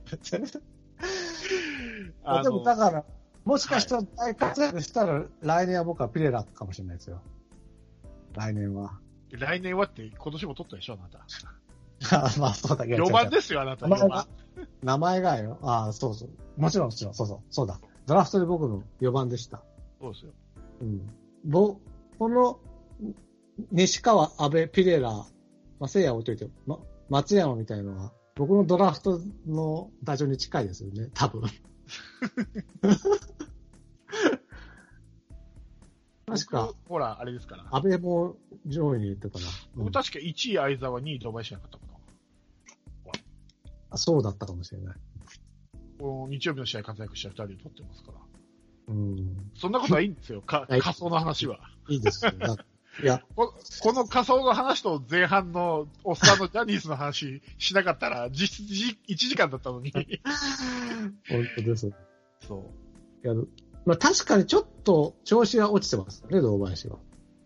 [2.24, 3.04] あでもの、だから、
[3.44, 7.22] もしかしたら大活躍したら、来年は僕はピレラかもしれないですよ。
[8.34, 8.98] 来年は。
[9.30, 11.24] 来年はって今年も取ったでしょ、あなた。
[12.12, 13.04] あ まあそうだけど。
[13.04, 13.86] 4番ですよ、あなた。
[13.86, 14.26] 4名前が番。
[14.82, 15.58] 名前がよ。
[15.62, 16.30] ああ、そうそう。
[16.56, 17.80] もちろん、もちろん、そうそう、そうだ。
[18.06, 19.62] ドラフトで僕の4番でした。
[20.00, 20.32] そうですよ。
[20.80, 21.10] うん。
[21.44, 21.78] ぼ、
[22.18, 22.60] この、
[23.72, 25.26] 西川、安倍、ピレラ、ま
[25.82, 31.42] あ、聖夜置いといて、ま、松山みたいのは、僕のドラフトの打順に近いですよね、多分。
[36.26, 37.64] 確か僕、ほら、あれですから。
[37.70, 39.46] 安倍も上位にいってたな。
[39.46, 41.78] うん僕確か1位相沢、2位堂林なかった
[43.96, 44.96] そうだったかもしれない。
[45.98, 48.18] この日曜日の試合活躍した2人で取ってますから。
[48.88, 49.50] うん。
[49.54, 51.58] そんなことはいいんですよ、か はい仮想の話は。
[51.88, 52.32] いいですよ。
[52.32, 52.56] だ
[53.02, 59.92] いや、 ここの仮想の話と前半のおっさんのジャニーズの話しなかったら、実質じ1時間だったのに。
[61.28, 61.92] 本当です。
[62.46, 62.70] そ
[63.22, 63.26] う。
[63.26, 63.48] やる。
[63.84, 66.98] まあ確かにちょっと調子が落ちてますね、堂林は。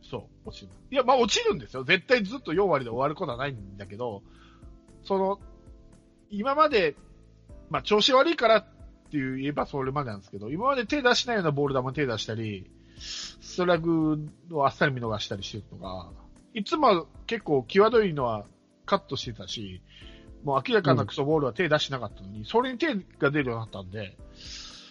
[0.03, 0.73] そう、落ちる。
[0.91, 1.85] いや、まあ落ちるんですよ。
[1.85, 4.23] 絶対ずっと4割で終わることはないんだけど、
[5.05, 5.41] その、
[6.33, 6.97] 今まで、
[7.71, 8.65] まあ調子悪いからっ
[9.11, 14.19] ていう言えばそれまでなんですけど、今まで手出しないようなボール球手出したり、ストライク
[14.51, 16.11] をあっさり見逃したりしてるのが、
[16.55, 18.47] いつも結構際どいのは
[18.87, 19.83] カットしてたし、
[20.45, 24.17] もう明らかなクソボールは手出してなかったのに、それに手が出るようになったんで、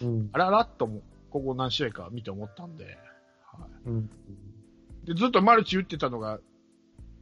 [0.00, 0.30] うん。
[0.32, 3.70] あららっとも、ここ何試合か見て思ったんで、はい。
[3.86, 4.10] うん。
[5.04, 6.38] で、ずっとマルチ打ってたのが、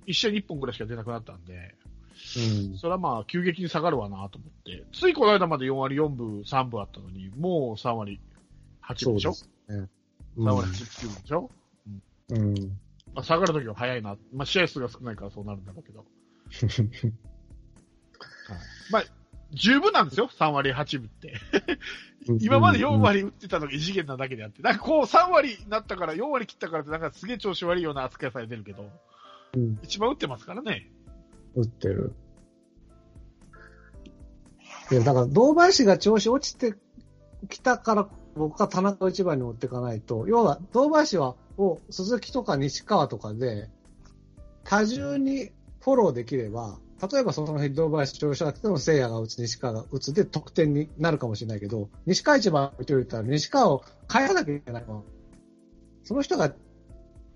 [0.06, 1.74] 一試合に1本ぐらいしか出なくなったんで、
[2.36, 2.78] うん。
[2.78, 8.20] それはまあ、急激に下がるわなと思って、ついこの間まで4割4分、3分あったのに、もう3割
[8.82, 9.32] 8分でしょ？
[9.34, 9.88] そうですね。
[10.38, 11.50] ?3 割8分でしょ、
[12.30, 12.54] うん。
[13.14, 14.16] まあ、下がるときは早いな。
[14.32, 16.04] まあ、試合数が少ないからそうなるんだろうけど。
[18.90, 19.04] まあ、
[19.52, 21.34] 十分なんですよ、3割8分って。
[22.40, 28.90] 今まで4割打ってたのが異次元なだけであって、なんかこう3割になったから、4割切ったからって、なんかすげえ調子悪いような扱いされてるけど、
[29.54, 29.78] うん。
[29.82, 30.90] 一番打ってますからね。
[31.54, 32.12] 打ってる。
[34.90, 36.74] いや、だから、堂林が調子落ちて
[37.48, 43.68] きたから、僕は田中を一番に持っていかないと、要は、堂林は、を鈴木とか西川とかで、
[44.64, 46.78] 多重にフォローできれば、
[47.12, 55.04] 例えばその日堂林調子が来ても聖夜が打つ、西川が打つで得点になるかもしれないけど、西川一番置いておいたら、西川を変えなきゃいけないの。
[56.04, 56.52] その人が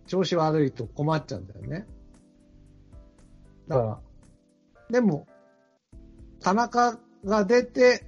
[0.07, 1.87] 調子悪いと困っちゃうんだよね。
[3.69, 4.01] だから、
[4.91, 5.27] でも、
[6.41, 8.07] 田中が出て、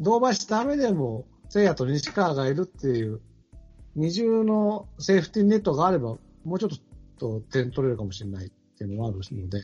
[0.00, 3.20] 堂林ダメでも、聖夜と西川がいるっていう、
[3.94, 6.70] 二重のセーフティーネットがあれば、もうちょっ
[7.18, 9.60] と点取れるかもしれないっていうのもあるので、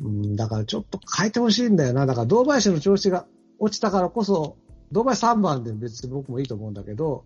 [0.00, 2.06] うん、だからちょっと変えてほしいんだよな。
[2.06, 3.26] だから堂林の調子が
[3.58, 4.56] 落ちたからこそ、
[4.90, 7.24] 堂林3番で別に僕もいいと思うんだけど、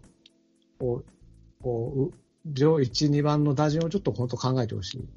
[0.79, 2.15] こう、こう、
[2.47, 5.09] 上1、2番の打順をちょっと本当考えてほしい。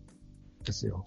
[0.63, 1.05] ですよ。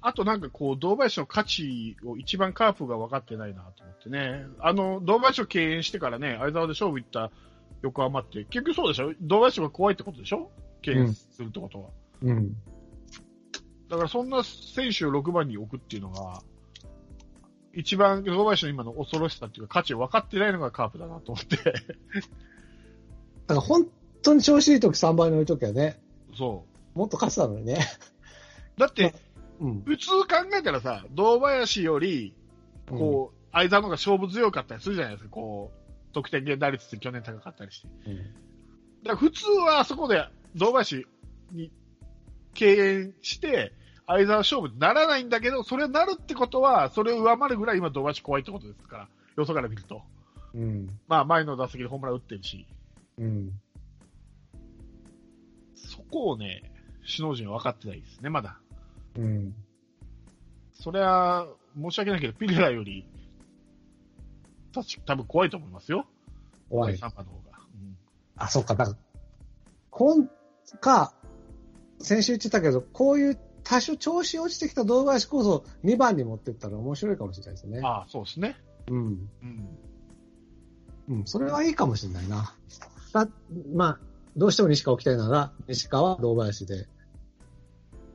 [0.00, 4.46] あとなんかこう、堂林の価値を一番カープが分かってないなと思ってね。
[4.58, 7.30] あの、堂林を敬遠してからね、相沢で勝負行った
[7.82, 9.14] 横浜って、結局そうでしょ？
[9.22, 10.50] 堂林が怖いってことでしょ？
[10.82, 11.88] 敬遠するってことは。
[12.22, 12.56] うん。
[13.88, 16.42] だからそんな選手を6番に置くっていうのが、
[17.72, 21.56] 一番、堂林の今の恐ろしさっていうか価値を分かってないのがカープだなと思って。
[21.56, 21.80] だか
[23.48, 23.86] ら本
[24.22, 26.00] 当に調子いい時3番に置いときゃね、
[26.36, 27.86] そもっと勝ってたのにね。
[28.76, 28.80] う。
[28.80, 29.14] だって、
[29.60, 29.82] うん。
[29.82, 30.26] 普通考
[30.56, 32.34] えたらさ、堂林より、
[32.88, 37.88] こう、相沢の方が勝負強かったりするじゃないですか、こう、得点圏打率って去年高かったりして。
[38.06, 38.44] うん、うん
[39.04, 40.26] だから普通はあそこで
[40.56, 41.06] 堂林
[41.52, 41.70] に
[42.54, 43.72] 敬遠して、
[44.06, 50.02] 相沢勝負にならないんだけど、それになるってことは、それを上回るぐらい今堂林怖いってことですから、よそから見ると。
[50.54, 50.98] うん。
[51.06, 52.66] まあ前の打席でホームラン打ってるし、
[53.18, 53.52] うん。
[55.74, 56.73] そこをね、
[57.06, 58.58] 首脳陣は分かってないですね、まだ。
[59.16, 59.54] うん。
[60.72, 63.06] それは、申し訳ないけど、ピレラより、
[64.74, 66.06] 確か多分怖いと思いますよ。
[66.68, 66.96] 怖い。
[66.96, 67.58] 3番の方が。
[67.74, 67.96] うん
[68.36, 68.74] あ、そっか。
[68.74, 68.98] だから、
[69.90, 70.28] 今
[70.80, 71.14] か、
[72.00, 77.80] 先週言ってたけど、こういう多少調子落ちてきた堂林こそ2番に持ってったら面白いかもしれないですね。
[77.82, 78.56] ああ、そうですね。
[78.88, 78.96] うん。
[78.98, 79.78] うん。
[81.08, 81.26] うん。
[81.26, 82.52] それはいいかもしれないな。
[83.12, 83.28] だ
[83.72, 83.98] まあ、
[84.36, 86.88] どうしても西川置きたいなら、西川、堂林で。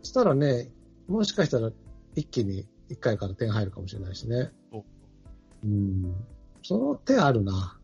[0.01, 0.69] そしたらね、
[1.07, 1.71] もしかしたら
[2.15, 4.51] 一気に1回から点入るかもしれないしね。
[4.71, 4.83] そう
[5.63, 6.15] うん。
[6.63, 7.79] その手あるな。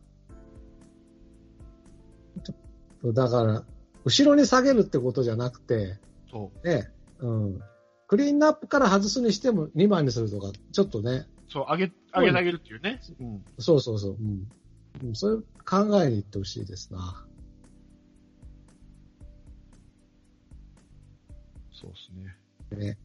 [3.04, 3.64] だから、
[4.04, 5.98] 後ろに下げるってことじゃなくて、
[6.30, 6.68] そう。
[6.68, 7.60] ね、うん。
[8.08, 13.00] クリーンナップから外すにしても2番にするとか、ちょっとね、そう、上げ、上げてあげるっていうね。
[13.20, 13.44] うん。
[13.58, 14.12] そうそうそう。
[14.12, 15.08] うん。
[15.08, 17.25] うん、そういう考えに行ってほしいですな。
[21.86, 22.88] そうですね。
[22.88, 22.98] ね。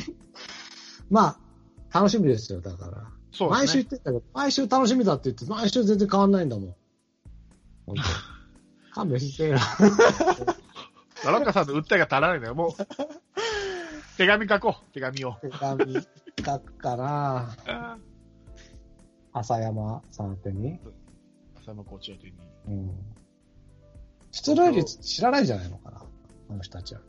[1.10, 1.38] ま
[1.90, 3.10] あ、楽しみですよ、だから。
[3.32, 3.86] そうね毎週言っ。
[3.86, 6.74] てたけど、毎週楽しみだって言って、毎週全然変わんないんだもん。
[7.86, 8.02] 本当
[8.94, 9.58] 勘弁してよ。
[11.24, 12.54] ラロッカさんの訴えが足らないんだよ。
[12.54, 12.70] もう、
[14.16, 15.34] 手紙書こう、手紙を。
[15.40, 15.94] 手紙
[16.44, 17.56] 書くかな
[19.32, 20.80] 浅山さん宛てに。
[21.56, 22.36] 浅山コーチ宛てに。
[22.66, 23.17] うん。
[24.30, 26.02] 出塁率知らないんじゃないのかな、
[26.50, 27.00] あの人たちは。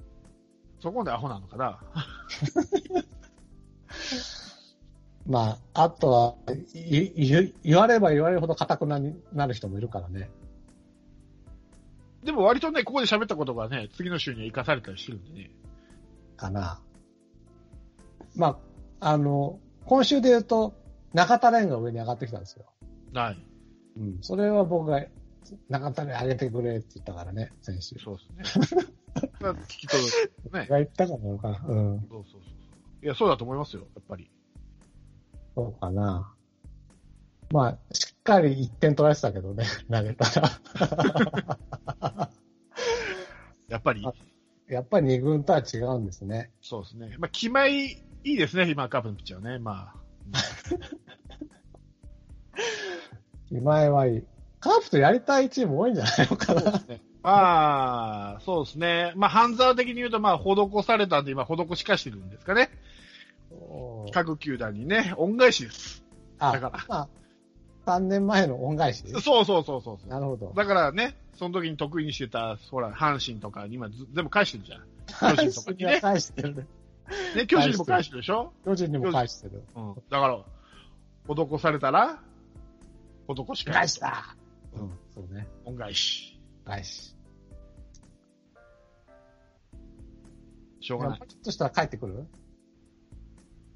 [0.81, 1.79] そこまでアホなのかな？
[5.27, 6.35] まあ、あとは、
[6.73, 8.99] いい言われば言われるほど硬くな
[9.47, 10.31] る人もいるからね。
[12.23, 15.51] でも割とね、ここで喋ったことがね、次の週には生かされたりしてるんでね。
[16.35, 16.81] かな。
[18.35, 18.59] ま
[18.99, 20.73] あ、あの、今週で言うと、
[21.13, 22.65] 中田蓮が上に上がってきたんですよ。
[23.13, 23.37] はい。
[23.97, 24.17] うん。
[24.21, 25.03] それは僕が、
[25.69, 27.95] 中田蓮上げてくれって言ったからね、先週。
[27.99, 28.83] そうですね。
[29.41, 30.09] まあ聞き取る。
[30.51, 30.65] ね。
[30.67, 31.65] が言ったかなのかな。
[31.67, 32.07] うん。
[32.09, 32.49] そうそうそ
[33.01, 33.05] う。
[33.05, 34.29] いや、そうだと思いますよ、やっぱり。
[35.55, 36.33] そうかな。
[37.51, 42.29] まあ、しっかり1点取られてたけどね、 投げたら。
[43.69, 44.13] やっぱりあ、
[44.67, 46.51] やっぱり2軍とは違うんですね。
[46.61, 47.15] そうですね。
[47.17, 49.59] まあ、気前いいですね、今、カープのピッチャーはね。
[49.59, 49.99] まあ。
[53.51, 54.23] 今前はいい。
[54.59, 56.81] カープとやりたいチーム多いんじゃないのかな。
[57.21, 59.13] まあ、そうですね。
[59.15, 62.69] まあ、半沢的に言うと、まあ、施されたんで、今、施しかしてるんですかね。
[64.13, 66.03] 各球団にね、恩返しです。
[66.37, 67.07] あ、だからまあ、
[67.85, 69.03] 3年前の恩返し。
[69.21, 70.07] そうそうそうそう。
[70.07, 70.53] なるほど。
[70.55, 75.35] だからね、その時に得意にしてた、ほら、阪神とかに今ず全部返してるじゃん。
[75.35, 75.99] 巨人とかにね。
[76.01, 76.67] 返してる。
[77.35, 79.63] ね、巨人にも返してるでしょ巨人にも返してる。
[79.75, 79.95] うん。
[80.09, 80.39] だから、
[81.27, 82.19] 施されたら、
[83.27, 83.87] 施し返。
[83.87, 84.35] した
[84.73, 85.47] うん、そうね。
[85.65, 86.39] 恩返し。
[86.65, 87.15] 返し。
[90.81, 92.25] しょうがないちょっとしたら帰ってくる？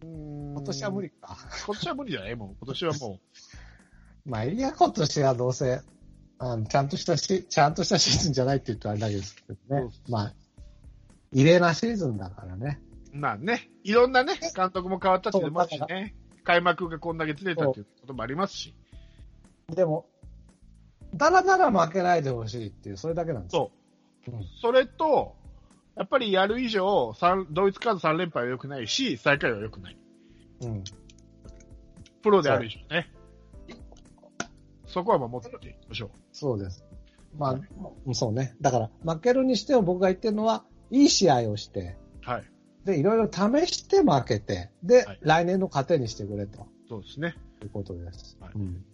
[0.02, 1.38] 今今年は無理か。
[1.66, 2.36] 今年は無理じゃない？
[2.36, 3.20] もう、今年はも
[4.26, 5.82] まあ、いいや、今年はどうせ、
[6.40, 9.90] あのちゃんとしたし、ちゃんとしたシーズンじゃないって言うとあれだけですけどね。
[10.10, 10.34] まあ、
[11.32, 12.82] 異例なシーズンだからね。
[13.14, 18.76] う、まあね、いろんなね、監督も変わったっていうのもあるしね、開幕がこんだけずれたっていうこともありますし、
[19.68, 20.06] でも、
[21.16, 23.72] だらだら負けないでほしいっていう、それだけなんですよ。
[24.26, 24.46] そううん。
[24.62, 25.36] それと、
[25.96, 29.98] やっぱりやる以上、三ドイツカード3連敗は良くないし、最下位は良くない。
[30.62, 30.84] うん。
[32.22, 33.12] プロである以上ね。
[34.88, 36.86] そこは守っていきましょそうです。
[37.38, 37.60] ま
[38.08, 38.56] あ、そうね。
[38.62, 42.30] だから、負けるにしても僕が言ってるのは、いい試合をして、う。
[42.30, 42.44] はい。
[42.86, 47.36] で、いろいろ試して負けて、で、はい来年の糧にしてくれとそうですね。
[47.64, 48.38] いうことです。
[48.40, 48.86] はいうん。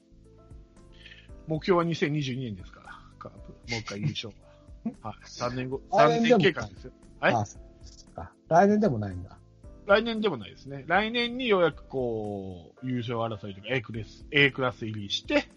[1.50, 3.38] 目標は2022年ですから、カープ。
[3.72, 4.34] もう一回優勝は。
[5.10, 5.24] はい。
[5.26, 6.92] 3年後、3来年経過ですよ。
[7.20, 7.34] はい。
[8.48, 9.38] 来年でもないんだ。
[9.88, 10.86] 来年でもないですね。
[10.88, 15.50] 来年にようやくこう、優勝争いとか A クラス、A クラス入りして、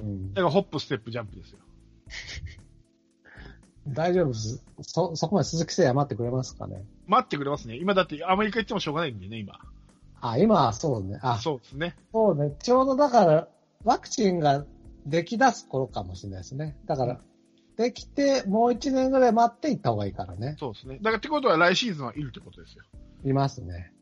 [0.00, 0.40] うんだ。
[0.40, 1.58] からホップ、ステップ、ジャンプですよ。
[3.88, 4.64] 大丈夫です。
[4.80, 6.82] そ、そこまで鈴木誠也待ってくれますかね？
[7.06, 7.76] 待ってくれますね。
[7.76, 9.58] 今だってアメリカ行ってもしょうがないんでね、今。
[10.22, 11.18] あ、今はそうね。
[11.20, 11.94] あ、そうですね。
[12.12, 12.54] そうね。
[12.62, 13.48] ちょうどだから、
[13.84, 14.64] ワクチンが
[15.06, 16.76] でき出す頃かもしれないですね。
[16.86, 17.20] だから、
[17.76, 20.56] できて、もう一年ぐらい待って行った方がいいからね。
[20.58, 20.98] そうですね。
[20.98, 22.84] だからってことは来シーズンはいるってことですよ。
[23.24, 23.92] いますね。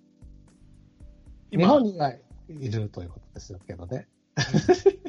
[1.51, 2.11] 日今本には
[2.49, 4.09] いるということですよけどね。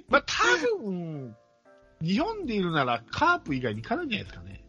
[0.07, 1.35] まあ多分、
[2.01, 4.63] 日本でいるならカープ以外に行かないんじゃないですかね。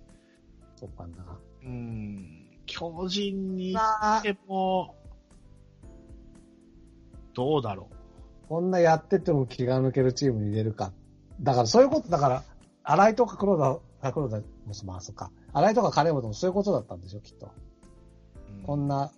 [0.76, 1.38] そうかな。
[1.62, 2.44] うん。
[2.66, 4.96] 巨人にまあでも、
[7.34, 7.88] どうだろ
[8.48, 10.92] こんなやってても気が抜けるチームに入れるか。
[11.40, 12.42] だからそういうこと、だから、
[12.82, 14.44] 新井とか黒田、あ黒田も
[14.84, 15.30] まあそっか。
[15.52, 17.46] 新井とか金本もそういうことだったんでしょ、きっと。
[17.46, 17.50] う。
[18.58, 19.10] うんこんな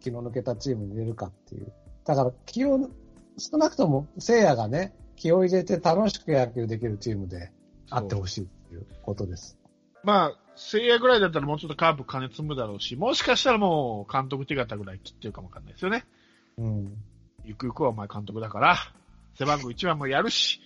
[0.00, 1.72] 気の抜けたチームに入れるかっていう。
[2.04, 2.90] だから気を、
[3.38, 7.50] 少なくとも聖夜がね、気を入れて楽しく野球できるチームで
[7.90, 9.58] あってほしいっていうことです。
[10.02, 16.04] まあ、聖夜ぐらいだったらもうちょっとカープ金積むだろうし、もしかしたらもう監督手形ぐらい切ってるかもわかんないですよね。
[16.58, 16.96] うん。
[17.44, 18.76] ゆくゆくはお前監督だから、
[19.38, 20.60] 背番号1番もやるし、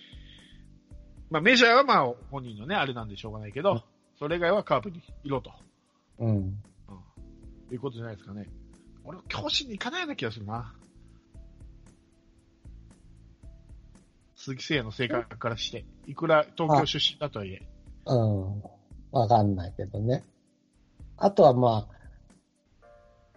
[1.31, 3.81] まあメジャーはまあ本人のね、あれなんでしょうがないけど、
[4.19, 5.51] それ以外はカープにいろと、
[6.19, 6.29] うん。
[6.29, 6.53] うん、
[7.71, 8.47] いうことじゃないですかね。
[9.05, 10.75] 俺、教師に行かないような気がするな。
[14.35, 17.61] 鈴木誠也の性格からして、いくら東京出身だとはいえ、
[18.07, 18.61] うん。
[19.11, 20.23] わかんないけどね。
[21.15, 21.87] あとはま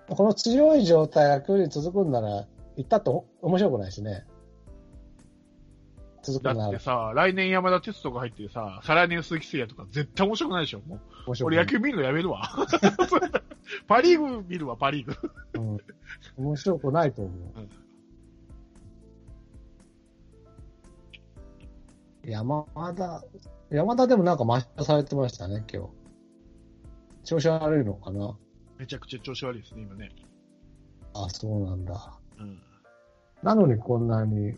[0.09, 4.27] あ、この強い状態が距離続くんなら、行ったって面白くないしね。
[6.25, 11.01] 続だくならってさ、来年山田哲人が入ってさ、再来年鈴木誠也とか絶対面白くないでしょ、もう。
[11.45, 12.51] 俺野球見るのやめるわ。
[13.87, 15.15] パリーグ見るわ、パリーグ。
[15.55, 15.79] うん。
[16.37, 17.41] 面白くないと思う。
[22.25, 22.65] 山
[22.95, 23.23] 田、
[23.71, 25.91] 山田でもなんか抹消されてましたね、今日。
[27.25, 28.37] 調子悪いのかな？
[28.79, 30.11] めちゃくちゃ調子悪いですね、今ね。
[31.15, 32.19] あ、そうなんだ。
[32.39, 32.61] うん。
[33.43, 34.57] なのにこんなに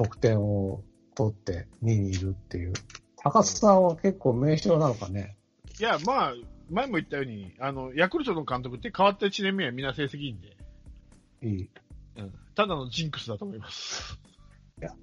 [0.00, 0.82] 得点を
[1.14, 2.72] 取って2位にいるっていう。
[3.18, 5.36] 高須さんは結構名称なのかね。
[5.78, 6.34] いや、まあ、
[6.70, 10.56] 前も言ったように、あの、ヤクルトの監督って変わった1年目はみんな成績いいんで、
[11.42, 11.70] いい。
[12.16, 12.32] うん。
[12.54, 14.18] ただのジンクスだと思います。
[14.80, 14.94] いや。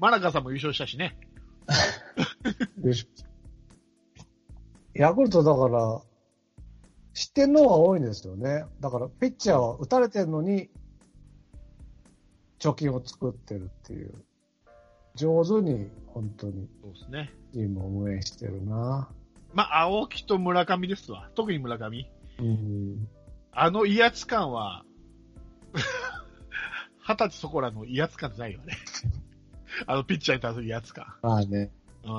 [0.00, 1.18] マナカさんも優勝したしね。
[2.82, 3.06] よし。
[4.94, 6.00] ヤクルトだから、
[7.12, 8.64] 失点の方が多いんですよね。
[8.80, 10.70] だから、ピッチャーは打たれてるのに、
[12.64, 14.14] 貯金を作ってるっていう。
[15.14, 17.30] 上手に、本当に、そうですね。
[17.52, 19.08] チームを運営してるな。
[19.52, 21.28] まあ、青木と村上ですわ。
[21.34, 22.10] 特に村上。
[22.40, 23.08] うん。
[23.52, 24.84] あの威圧感は、
[27.06, 28.76] 二十歳そこらの威圧感じゃないよね。
[29.86, 31.14] あのピッチャーに対する威圧感。
[31.22, 31.70] まあね。
[32.04, 32.10] うん。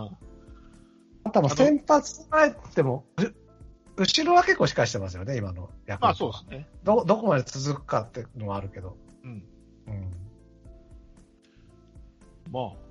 [1.24, 6.68] あとは先発前っても、う後ろは結構しっかりしてますよね、今のヤクまあそうですね。
[6.84, 8.96] ど、どこまで続くかっていうのはあるけど。
[9.24, 9.44] うん。
[9.88, 10.25] うん。
[12.56, 12.86] まあ。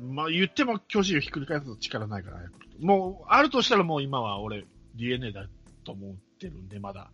[0.00, 5.46] まあ言っても巨人をひっくり返す力ないから、ヤクルトもう、あるとしたらもう今は俺 DNA だ
[5.84, 7.10] と思ってるんで、まだ。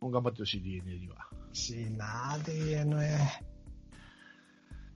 [0.00, 1.26] もう頑張ってほしい DNA には。
[1.52, 3.18] しいなぁ、DNA。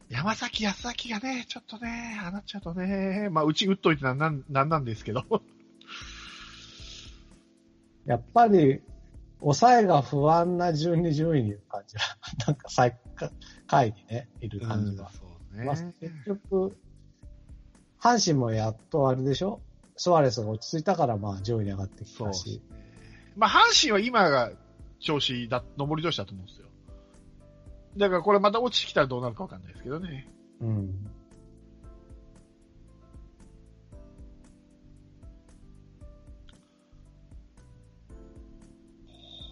[0.09, 5.25] 山崎康明がね、ちょっとね、ああなっちゃうとね、まあうち打っといてなんなんなんなんですけど。
[8.07, 8.81] やっぱり、
[9.43, 12.03] 抑えが不安な順に順位にいる感じが、
[12.47, 13.31] なんか最下
[13.67, 15.11] 下位にね、いる感じが。
[15.11, 15.25] そ
[15.55, 15.93] うねまあ、結
[16.25, 16.77] 局、
[18.01, 19.61] 阪神もやっとあれでしょ？
[19.97, 22.63] ソアレスが落ち着いたから、まあ上位に上がってきたし。。
[23.37, 24.53] まあ阪神は今が
[25.01, 26.67] 調子だ、上り調子だと思うんですよ。
[27.99, 30.29] だからこれまた落ちてきたらどうなるかわかんないですけどね。
[30.61, 31.11] うん。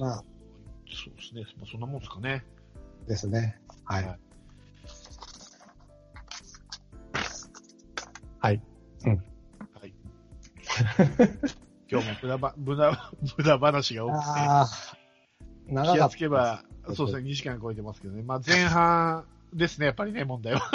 [0.01, 0.24] まあ、
[0.88, 1.44] そうですね。
[1.59, 2.42] まあそんなもんですかね。
[3.07, 3.61] ですね。
[3.84, 4.05] はい。
[4.07, 4.18] はい
[8.40, 8.62] はい。
[9.05, 9.92] はい。
[11.90, 14.18] 今日も無駄ば、無駄、 無駄話が多く
[15.68, 15.74] て。
[15.74, 16.09] 長気が。
[16.09, 18.22] つけば、そうですね、2時間超えてますけどね。
[18.22, 20.62] まあ前半ですね、やっぱりね、問題は。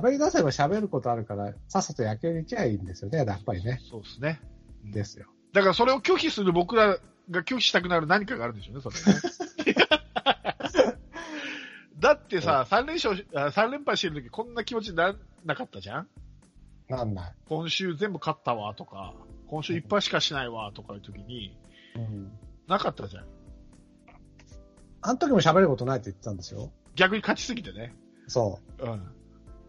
[0.00, 3.80] 喋り出せば喋ることあるから、さっさと野球に行きゃいいんですよね、やっぱりね。
[3.90, 4.40] そうですね。
[4.84, 5.26] うんですよ。
[5.52, 6.98] だからそれを拒否する僕ら
[7.30, 9.74] が拒否したくなる何かがあるんでしょうね、それね。
[11.98, 15.14] だってさ、3連勝し、あ3連敗してる時こんな気持ちになら
[15.44, 16.08] なかったじゃん？
[16.88, 17.34] なんない。
[17.46, 19.14] 今週全部勝ったわとか、
[19.46, 21.56] 今週いっぱいしかしないわとかいう時に、
[21.96, 22.32] うん。
[22.66, 23.26] なかったじゃん。
[25.00, 26.72] あの時も喋ることないって言ってたんですよ。
[26.94, 27.94] 逆に勝ちすぎてね。
[28.26, 29.14] そうん。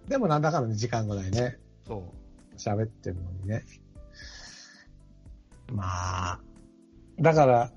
[0.06, 0.10] う。
[0.10, 2.26] でもなんだかんだ2時間ぐらいね、そう。
[2.58, 3.64] 喋ってるのにね。
[5.72, 6.40] まあ、
[7.20, 7.72] だから、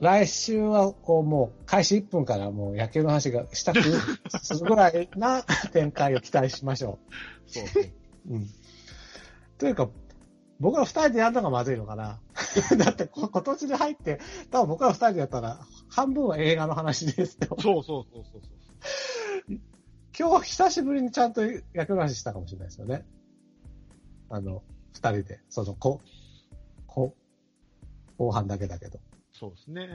[0.00, 3.82] 来週はこうもう開始1分からもう野球の話がしたく
[4.42, 5.42] するぐらいな
[5.72, 7.00] 展開を期待しましょ
[7.46, 7.82] そうそう。
[7.82, 7.90] う。
[8.34, 8.48] うん。
[9.58, 9.88] というか、
[10.60, 12.20] 僕ら二人でやるのがまずいのかな。
[12.78, 17.56] だってこ今年で入って、多分僕ら二人でやったら半分は映画の話ですよ。
[17.60, 18.42] そうそうそうそうそう。
[20.16, 21.42] 今日久しぶりにちゃんと
[21.74, 23.04] 野球の話したかもしれないですよね。
[24.30, 26.00] あの、二人で、その、こ、
[26.86, 27.14] こ、
[28.18, 28.98] 後半だけだけど。
[29.32, 29.88] そうですね。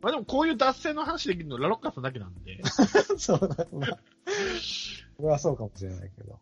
[0.00, 2.60] まあでもこういう脱線の話できるのラロッカさんだけなんで、
[3.18, 3.98] そうだ、まあ。
[5.16, 6.38] それはそうかもしれないけど。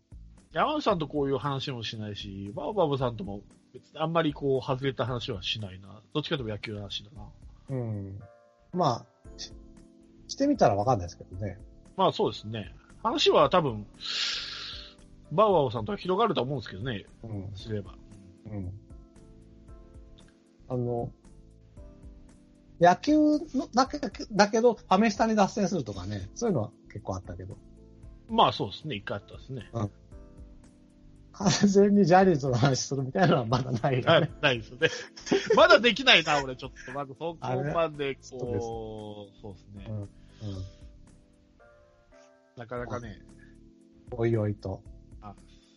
[0.53, 3.42] 山内さんとこういう話もしないし、バオバブさんとも
[3.72, 6.01] 別にあんまりこう外れた話はしないな。
[6.12, 7.28] どっちかというと野球の話だな。
[7.70, 8.20] うん。
[8.72, 9.53] まあ、し
[10.28, 11.59] してみたらわかんないですけどね。
[11.97, 12.74] まあそうですね。
[13.03, 13.86] 話は多分、
[15.32, 17.51] バウアオさんとは広がると思うんですけどね、うん。
[17.55, 17.95] すれば。
[18.47, 18.72] うん。
[20.68, 21.12] あの、
[22.80, 23.16] 野球
[23.55, 23.99] のだけ
[24.32, 27.57] だけど、ファミスタに脱線するとかね、そういうのは結構あったけど、
[28.28, 29.70] まあそうですね、一回あったですね。
[31.32, 34.07] 完全にジャニーズの話するみたいなのはまだないよね。
[34.07, 34.88] はい、ないですよね。
[35.57, 36.92] まだできないな、俺ちょっと。
[36.92, 39.86] まずそこまで、こう、そうですね。
[39.88, 40.01] うん。
[40.01, 40.09] うん。
[42.57, 43.20] なかなかね、
[44.12, 44.82] おいおいと
[45.20, 45.34] あ。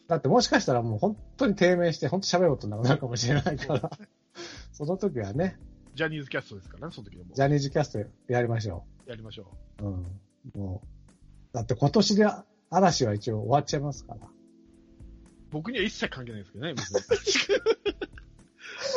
[0.07, 3.91] だってもしかしたらもう本当に低迷して、本当喋ることなくなるかもしれないから、
[4.73, 5.57] その時はね、
[5.95, 7.99] ジャニーズキャストですからね、その時はもジャニーズキャスト
[8.31, 9.09] やりましょう。
[9.09, 9.51] やりましょ
[9.81, 9.85] う。
[9.85, 10.61] うん。
[10.61, 10.87] もう。
[11.53, 12.27] だって今年で
[12.69, 14.27] 嵐は一応終わっちゃいますから。
[14.27, 14.29] う。
[15.49, 17.01] 僕には一切関係ないですけどね、別に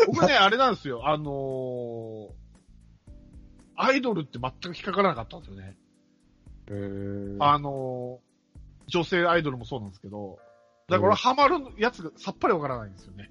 [0.08, 2.40] 僕 ね、あれなんですよ、あのー
[3.82, 5.74] アイドルって全く引っかからなかったんですよね。
[7.40, 8.30] あのー
[8.90, 10.38] 女性アイドルもそうなんですけど、
[10.88, 13.30] だから俺ハマるやつがさっぱりわからないんですよね。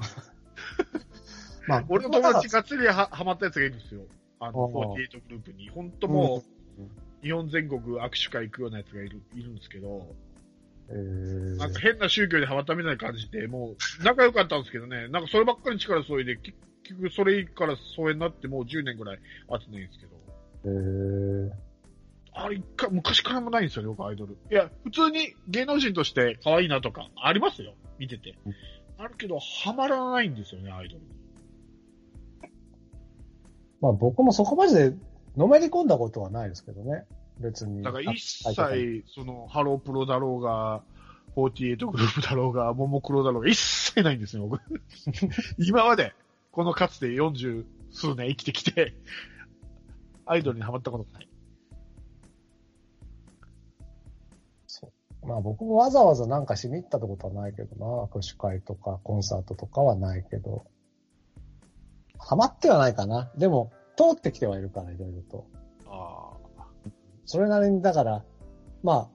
[1.68, 4.06] まあ、俺の友達がっつりはハマったやつがいるんですよ。
[4.40, 5.68] あの、ああ48グループに。
[5.68, 6.42] 本当も
[6.78, 6.84] うん。
[6.84, 6.88] う、
[7.22, 10.16] 日本全国握手会行くようなやつがいる、いるんですけど、
[10.88, 11.56] えー。
[11.58, 16.56] なんか変な宗教にハマったみたいな感じで、もう仲良かったんですけどね、なんかそればっかり力注いで、結
[16.88, 20.16] 局それから疎遠になってもう10年ぐらい会ってないんですけど、
[20.64, 21.52] えー。
[21.52, 21.69] あ
[22.50, 24.36] れ一回、昔からもないんですよね、僕アイドル。
[24.50, 28.54] いや、普通に芸能人として可愛いなとか、ありますよ、見ててうん。
[28.98, 31.06] あるけど、ハマらないんですよね、アイドルに。
[33.80, 34.94] まあ僕もそこまで
[35.36, 37.06] のめり込んだことはないですけどね。
[37.38, 37.82] 別に。
[37.82, 40.82] だから一あ切、その、ハロープロだろうが、
[41.36, 44.60] 48グループだろうが、ももクロだろうが、一切ないんですよ、僕。
[45.58, 46.12] 今まで、
[46.52, 48.94] このかつて40数年生きてきて、
[50.26, 51.29] アイドルにハマったことがない。
[55.30, 58.04] まあ僕もわざわざなんかしに行ったってことはないけどな。
[58.12, 60.66] 握手会とかコンサートとかはないけど。
[62.18, 63.30] ハマってはないかな。
[63.38, 65.46] でも、通ってきてはいるから、いろいろと。
[65.86, 66.90] ああ。
[67.26, 68.24] それなりに、だから、
[68.82, 69.08] まあ、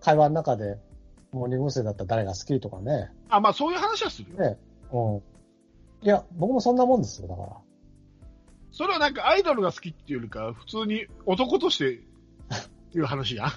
[0.00, 0.78] 会話の中で、
[1.30, 1.84] モーニング娘。
[1.84, 3.12] だったら誰が好きとかね。
[3.28, 4.38] あ、まあそういう話はするよ。
[4.38, 4.58] ね。
[4.92, 5.22] うん。
[6.02, 7.56] いや、僕もそんなもんですよ、だから。
[8.72, 11.98] それはなんかアイドルが好きっていうよりか、普通に男として
[12.50, 13.50] っていう話やん。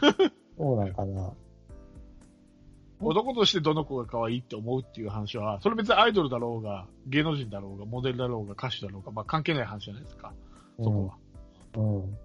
[0.57, 1.33] そうなんかな。
[3.01, 10.33] 男としてどの子が可愛いって思うっていう話は、それ別にアイドルだろうが、芸能人だろうが、モデルだろうが、歌手だろうが、まあ関係ない話じゃないですか。
[10.77, 11.15] そこは。
[11.75, 12.03] うん。
[12.03, 12.17] うん。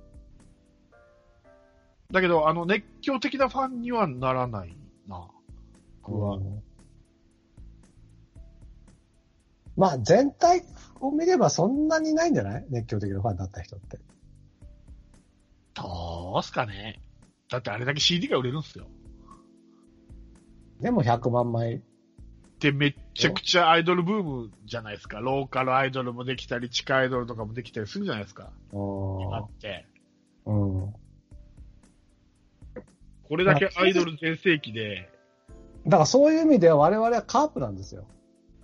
[2.10, 5.28] だけど、あの、熱狂的なファンにはならないな。
[6.02, 6.36] 僕は。
[6.36, 6.62] うん
[9.76, 10.62] まあ、全体
[11.00, 12.66] を見ればそんなにないんじゃない？
[12.70, 13.98] 熱狂的なファンだった人って。
[15.74, 17.00] どうすかね。
[17.50, 18.86] だってあれだけ CD が売れるんですよ。
[20.84, 21.80] でも100万枚。
[22.60, 25.20] で、めっちゃくちゃアイドルブームじゃないですか。
[25.20, 28.50] ローカルアイドルもできたり、地下アイドルとかもできたりするじゃないですか。
[28.70, 29.86] 今あって。
[30.44, 30.94] うん。
[33.26, 35.08] これだけアイドル全盛期で、
[35.86, 38.06] だからそういう意味では我々はカープなんですよ。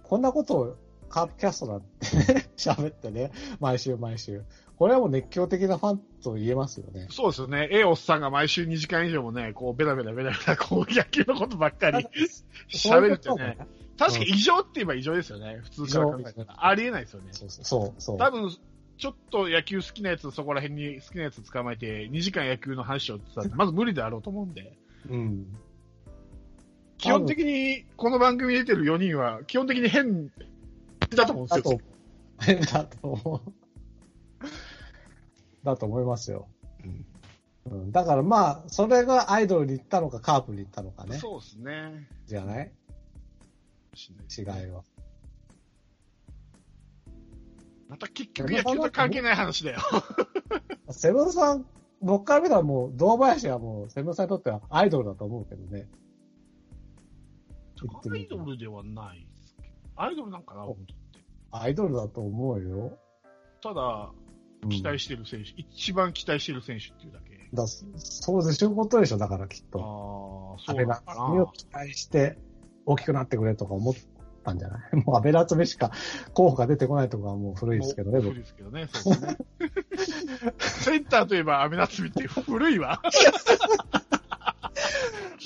[0.03, 0.77] こんなことを
[1.11, 4.43] カープキャストなんてね 喋ってね、毎週毎週。
[4.77, 7.09] これはもう熱狂的なファンと言えますよね。
[7.11, 7.69] そうですよね。
[7.71, 12.07] ええおっさんが毎週2時間以上もね、こう、ベラベラベラベラ、こう、野球のことばっかり
[12.73, 13.59] 喋るってね。
[13.99, 15.61] 確かに異常って言えば異常ですよね。
[15.65, 16.67] 普通から考えたら。
[16.67, 17.29] ありえないですよね。
[17.33, 18.19] そうそうそう。
[18.19, 18.49] 多分、
[18.97, 24.77] ちょっと野球好きなやつ、そこら辺に好きなやつ捕まえて、2時間野球の話をってたら、 まず無理であろうと思うんで。
[25.11, 25.47] うん。
[26.97, 30.31] 基本的に、この番組に出てる4人は、基本的に変
[31.16, 31.62] だと思うんですよ。
[31.62, 31.80] だと、
[32.40, 33.53] 変 だと思う。
[35.64, 36.48] だと思いますよ。
[36.84, 37.07] うん
[37.66, 41.18] うん、だからまあ、それがアイドルに行ったのか、カープに行ったのかね。
[41.18, 42.09] そうですね。
[42.26, 42.72] じゃない？
[44.38, 44.82] 違いは。
[47.88, 49.80] また結局野球と関係ない話だよ。
[50.90, 51.66] セブンさん、
[52.01, 55.88] 僕から見たらもう、堂林はもう、セブンさんにとってはアイドルだと思うけどね。
[58.11, 59.26] アイドルではない。
[59.97, 61.20] アイドルなんかな、お本当って。
[61.53, 62.99] アイドルだと思うよ。
[63.62, 64.11] ただ、
[64.62, 67.49] うん期待してる選手、一番期待してる選手っていうだけ。
[67.55, 71.24] だそうでしょ、いうことでしょ、だからきっああと。、そうなのかな。
[71.45, 72.36] を期待して
[72.84, 73.95] 大きくなってくれとか思っ
[74.45, 74.97] たんじゃない？
[75.03, 75.93] もう安倍夏実しか
[76.34, 80.55] 候補が出てこないとかはもう古いですけどね、古いですけどね、そうですね。
[80.61, 83.01] センターといえば、アメナツミって古いわ。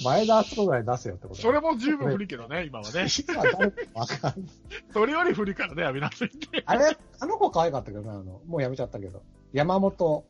[0.02, 3.06] 前田敦子ぐらい出せよってことそれも十分古いけどね、 今はね。
[3.08, 4.50] 実は誰かわかんない
[4.92, 6.62] それより古いからね、アメナツミって。
[6.66, 9.22] あれ、あの子可愛かったけどね、あの、もうやめちゃったけど。
[9.52, 10.24] 山本、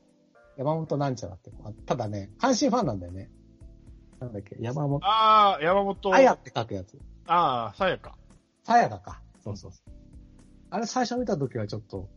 [0.56, 1.50] 山本なんちゃらって
[1.86, 3.30] ただね、阪神ファンなんだよね。
[4.20, 6.14] なんだっけ、山本、ああ、山本。
[6.14, 6.98] あやって書くやつ。
[7.26, 8.16] ああ、さやか。
[8.64, 9.22] さやかか。
[9.42, 9.92] そうそうそう。
[10.70, 12.08] あれ最初見た時はちょっと、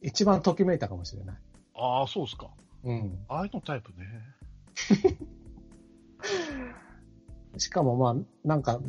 [0.00, 1.36] 一番ときめいたかもしれない。
[1.74, 2.48] ああ、そうっすか。
[2.84, 3.24] うん。
[3.28, 4.06] ああいうのタイプね。
[7.58, 8.80] しかもまあ、なんか、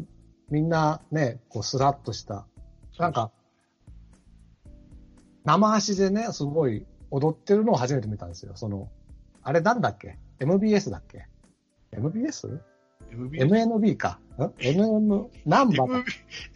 [0.50, 2.46] みんなね、こうスラッとした、
[2.98, 3.32] なんか、
[5.46, 8.54] 生足でね、すごい踊ってるのを初めて見たんですよ。
[8.56, 8.90] その、
[9.42, 11.28] あれなんだっけ ?MBS だっけ
[11.92, 12.60] ?MBS?MNB
[13.12, 14.20] MBS, か。
[14.38, 16.04] ん ?NM、ナンバー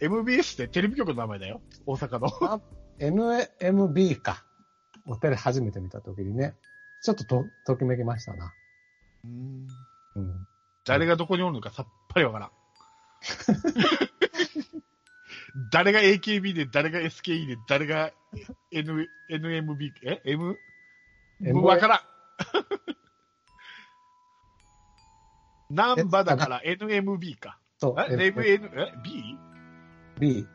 [0.00, 1.60] MB MBS ってテレビ局の名前だよ。
[1.86, 2.62] 大阪の。
[2.98, 4.44] NMB か。
[5.06, 6.54] おテレ初めて見た時にね、
[7.02, 8.52] ちょっとと、ときめきましたな。
[9.24, 9.28] う
[10.20, 10.47] ん。
[10.88, 12.50] 誰がどこにおるのかさっぱりわからん。
[15.70, 18.12] 誰が AKB で、誰が SKE で、誰が
[18.70, 20.58] N、NMB、え ?M?
[21.40, 22.00] M- わからん。
[25.74, 27.58] ナンバだから NMB か。
[27.78, 28.58] そう、え ?NM、え
[29.04, 29.38] ?B?
[30.18, 30.46] B、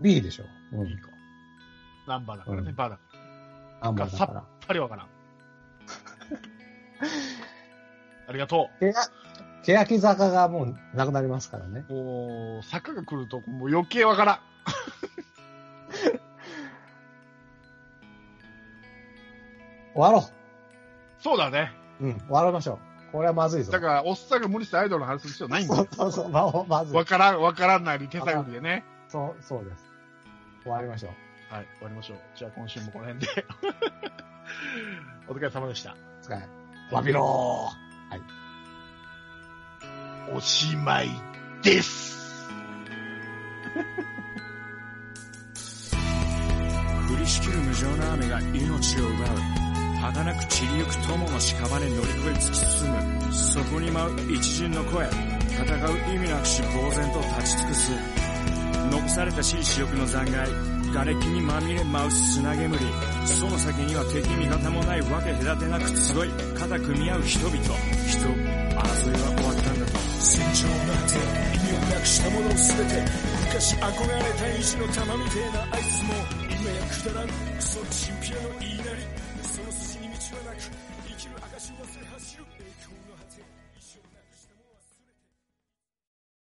[0.00, 0.44] B でしょ？
[0.72, 0.98] う B ん。
[0.98, 1.08] か。
[2.06, 3.02] ナンバだからね、うんバだか
[3.82, 4.34] ナンバーだから。
[4.34, 4.40] ら。
[4.40, 5.08] さっぱりわからん。
[8.28, 8.92] ありがとけや、
[9.66, 11.84] 欅坂がもうなくなりますからね。
[11.88, 11.92] う。
[11.92, 14.38] もう、坂が来ると、もう余計わからん。
[19.92, 20.28] 終わろ
[21.18, 21.72] そうだね。
[22.00, 22.06] う。
[22.06, 22.78] うん、終わりましょう。
[23.12, 23.72] これはまずいぞ。
[23.72, 25.88] だから、おっさんが無理してアイドルの話する必要ないんだよ。
[25.90, 27.04] そうそうそう、ままずいわ。
[27.04, 28.84] からん、わからんないに手探りでね。
[29.08, 29.84] そう、そうです。
[30.62, 31.54] 終わりましょう。
[31.54, 32.18] はい、終わりましょう。
[32.36, 33.46] じゃあ今週もこの辺で。
[35.28, 35.96] お疲れ様でした。
[36.22, 36.46] お疲れ。
[36.92, 37.70] わびろ
[40.32, 41.10] おしまい
[41.62, 42.16] です。
[47.08, 49.28] 降りしきる無情な雨が命を奪う。
[50.00, 53.32] 儚く散りゆく友の屍乗り越え突き進む。
[53.32, 55.06] そこに舞う一陣の声。
[55.06, 57.92] 戦う意味なくし呆然と立ち尽くす。
[58.90, 60.52] 残されたしい死力の残骸。
[60.92, 62.78] 瓦礫にまみれ舞う砂煙。
[63.24, 66.30] その先には敵味方もないわけ隔てなく集い。
[66.54, 67.56] 肩組み合う人々。
[67.56, 68.26] 人
[68.76, 69.45] 争いは
[70.20, 73.04] 終わったんだと戦場の果て意味をなくしたもの全て
[73.40, 76.14] 昔憧れた意地の玉みてえなあいつも
[76.50, 78.75] 今やくだらんクソチンピラの言い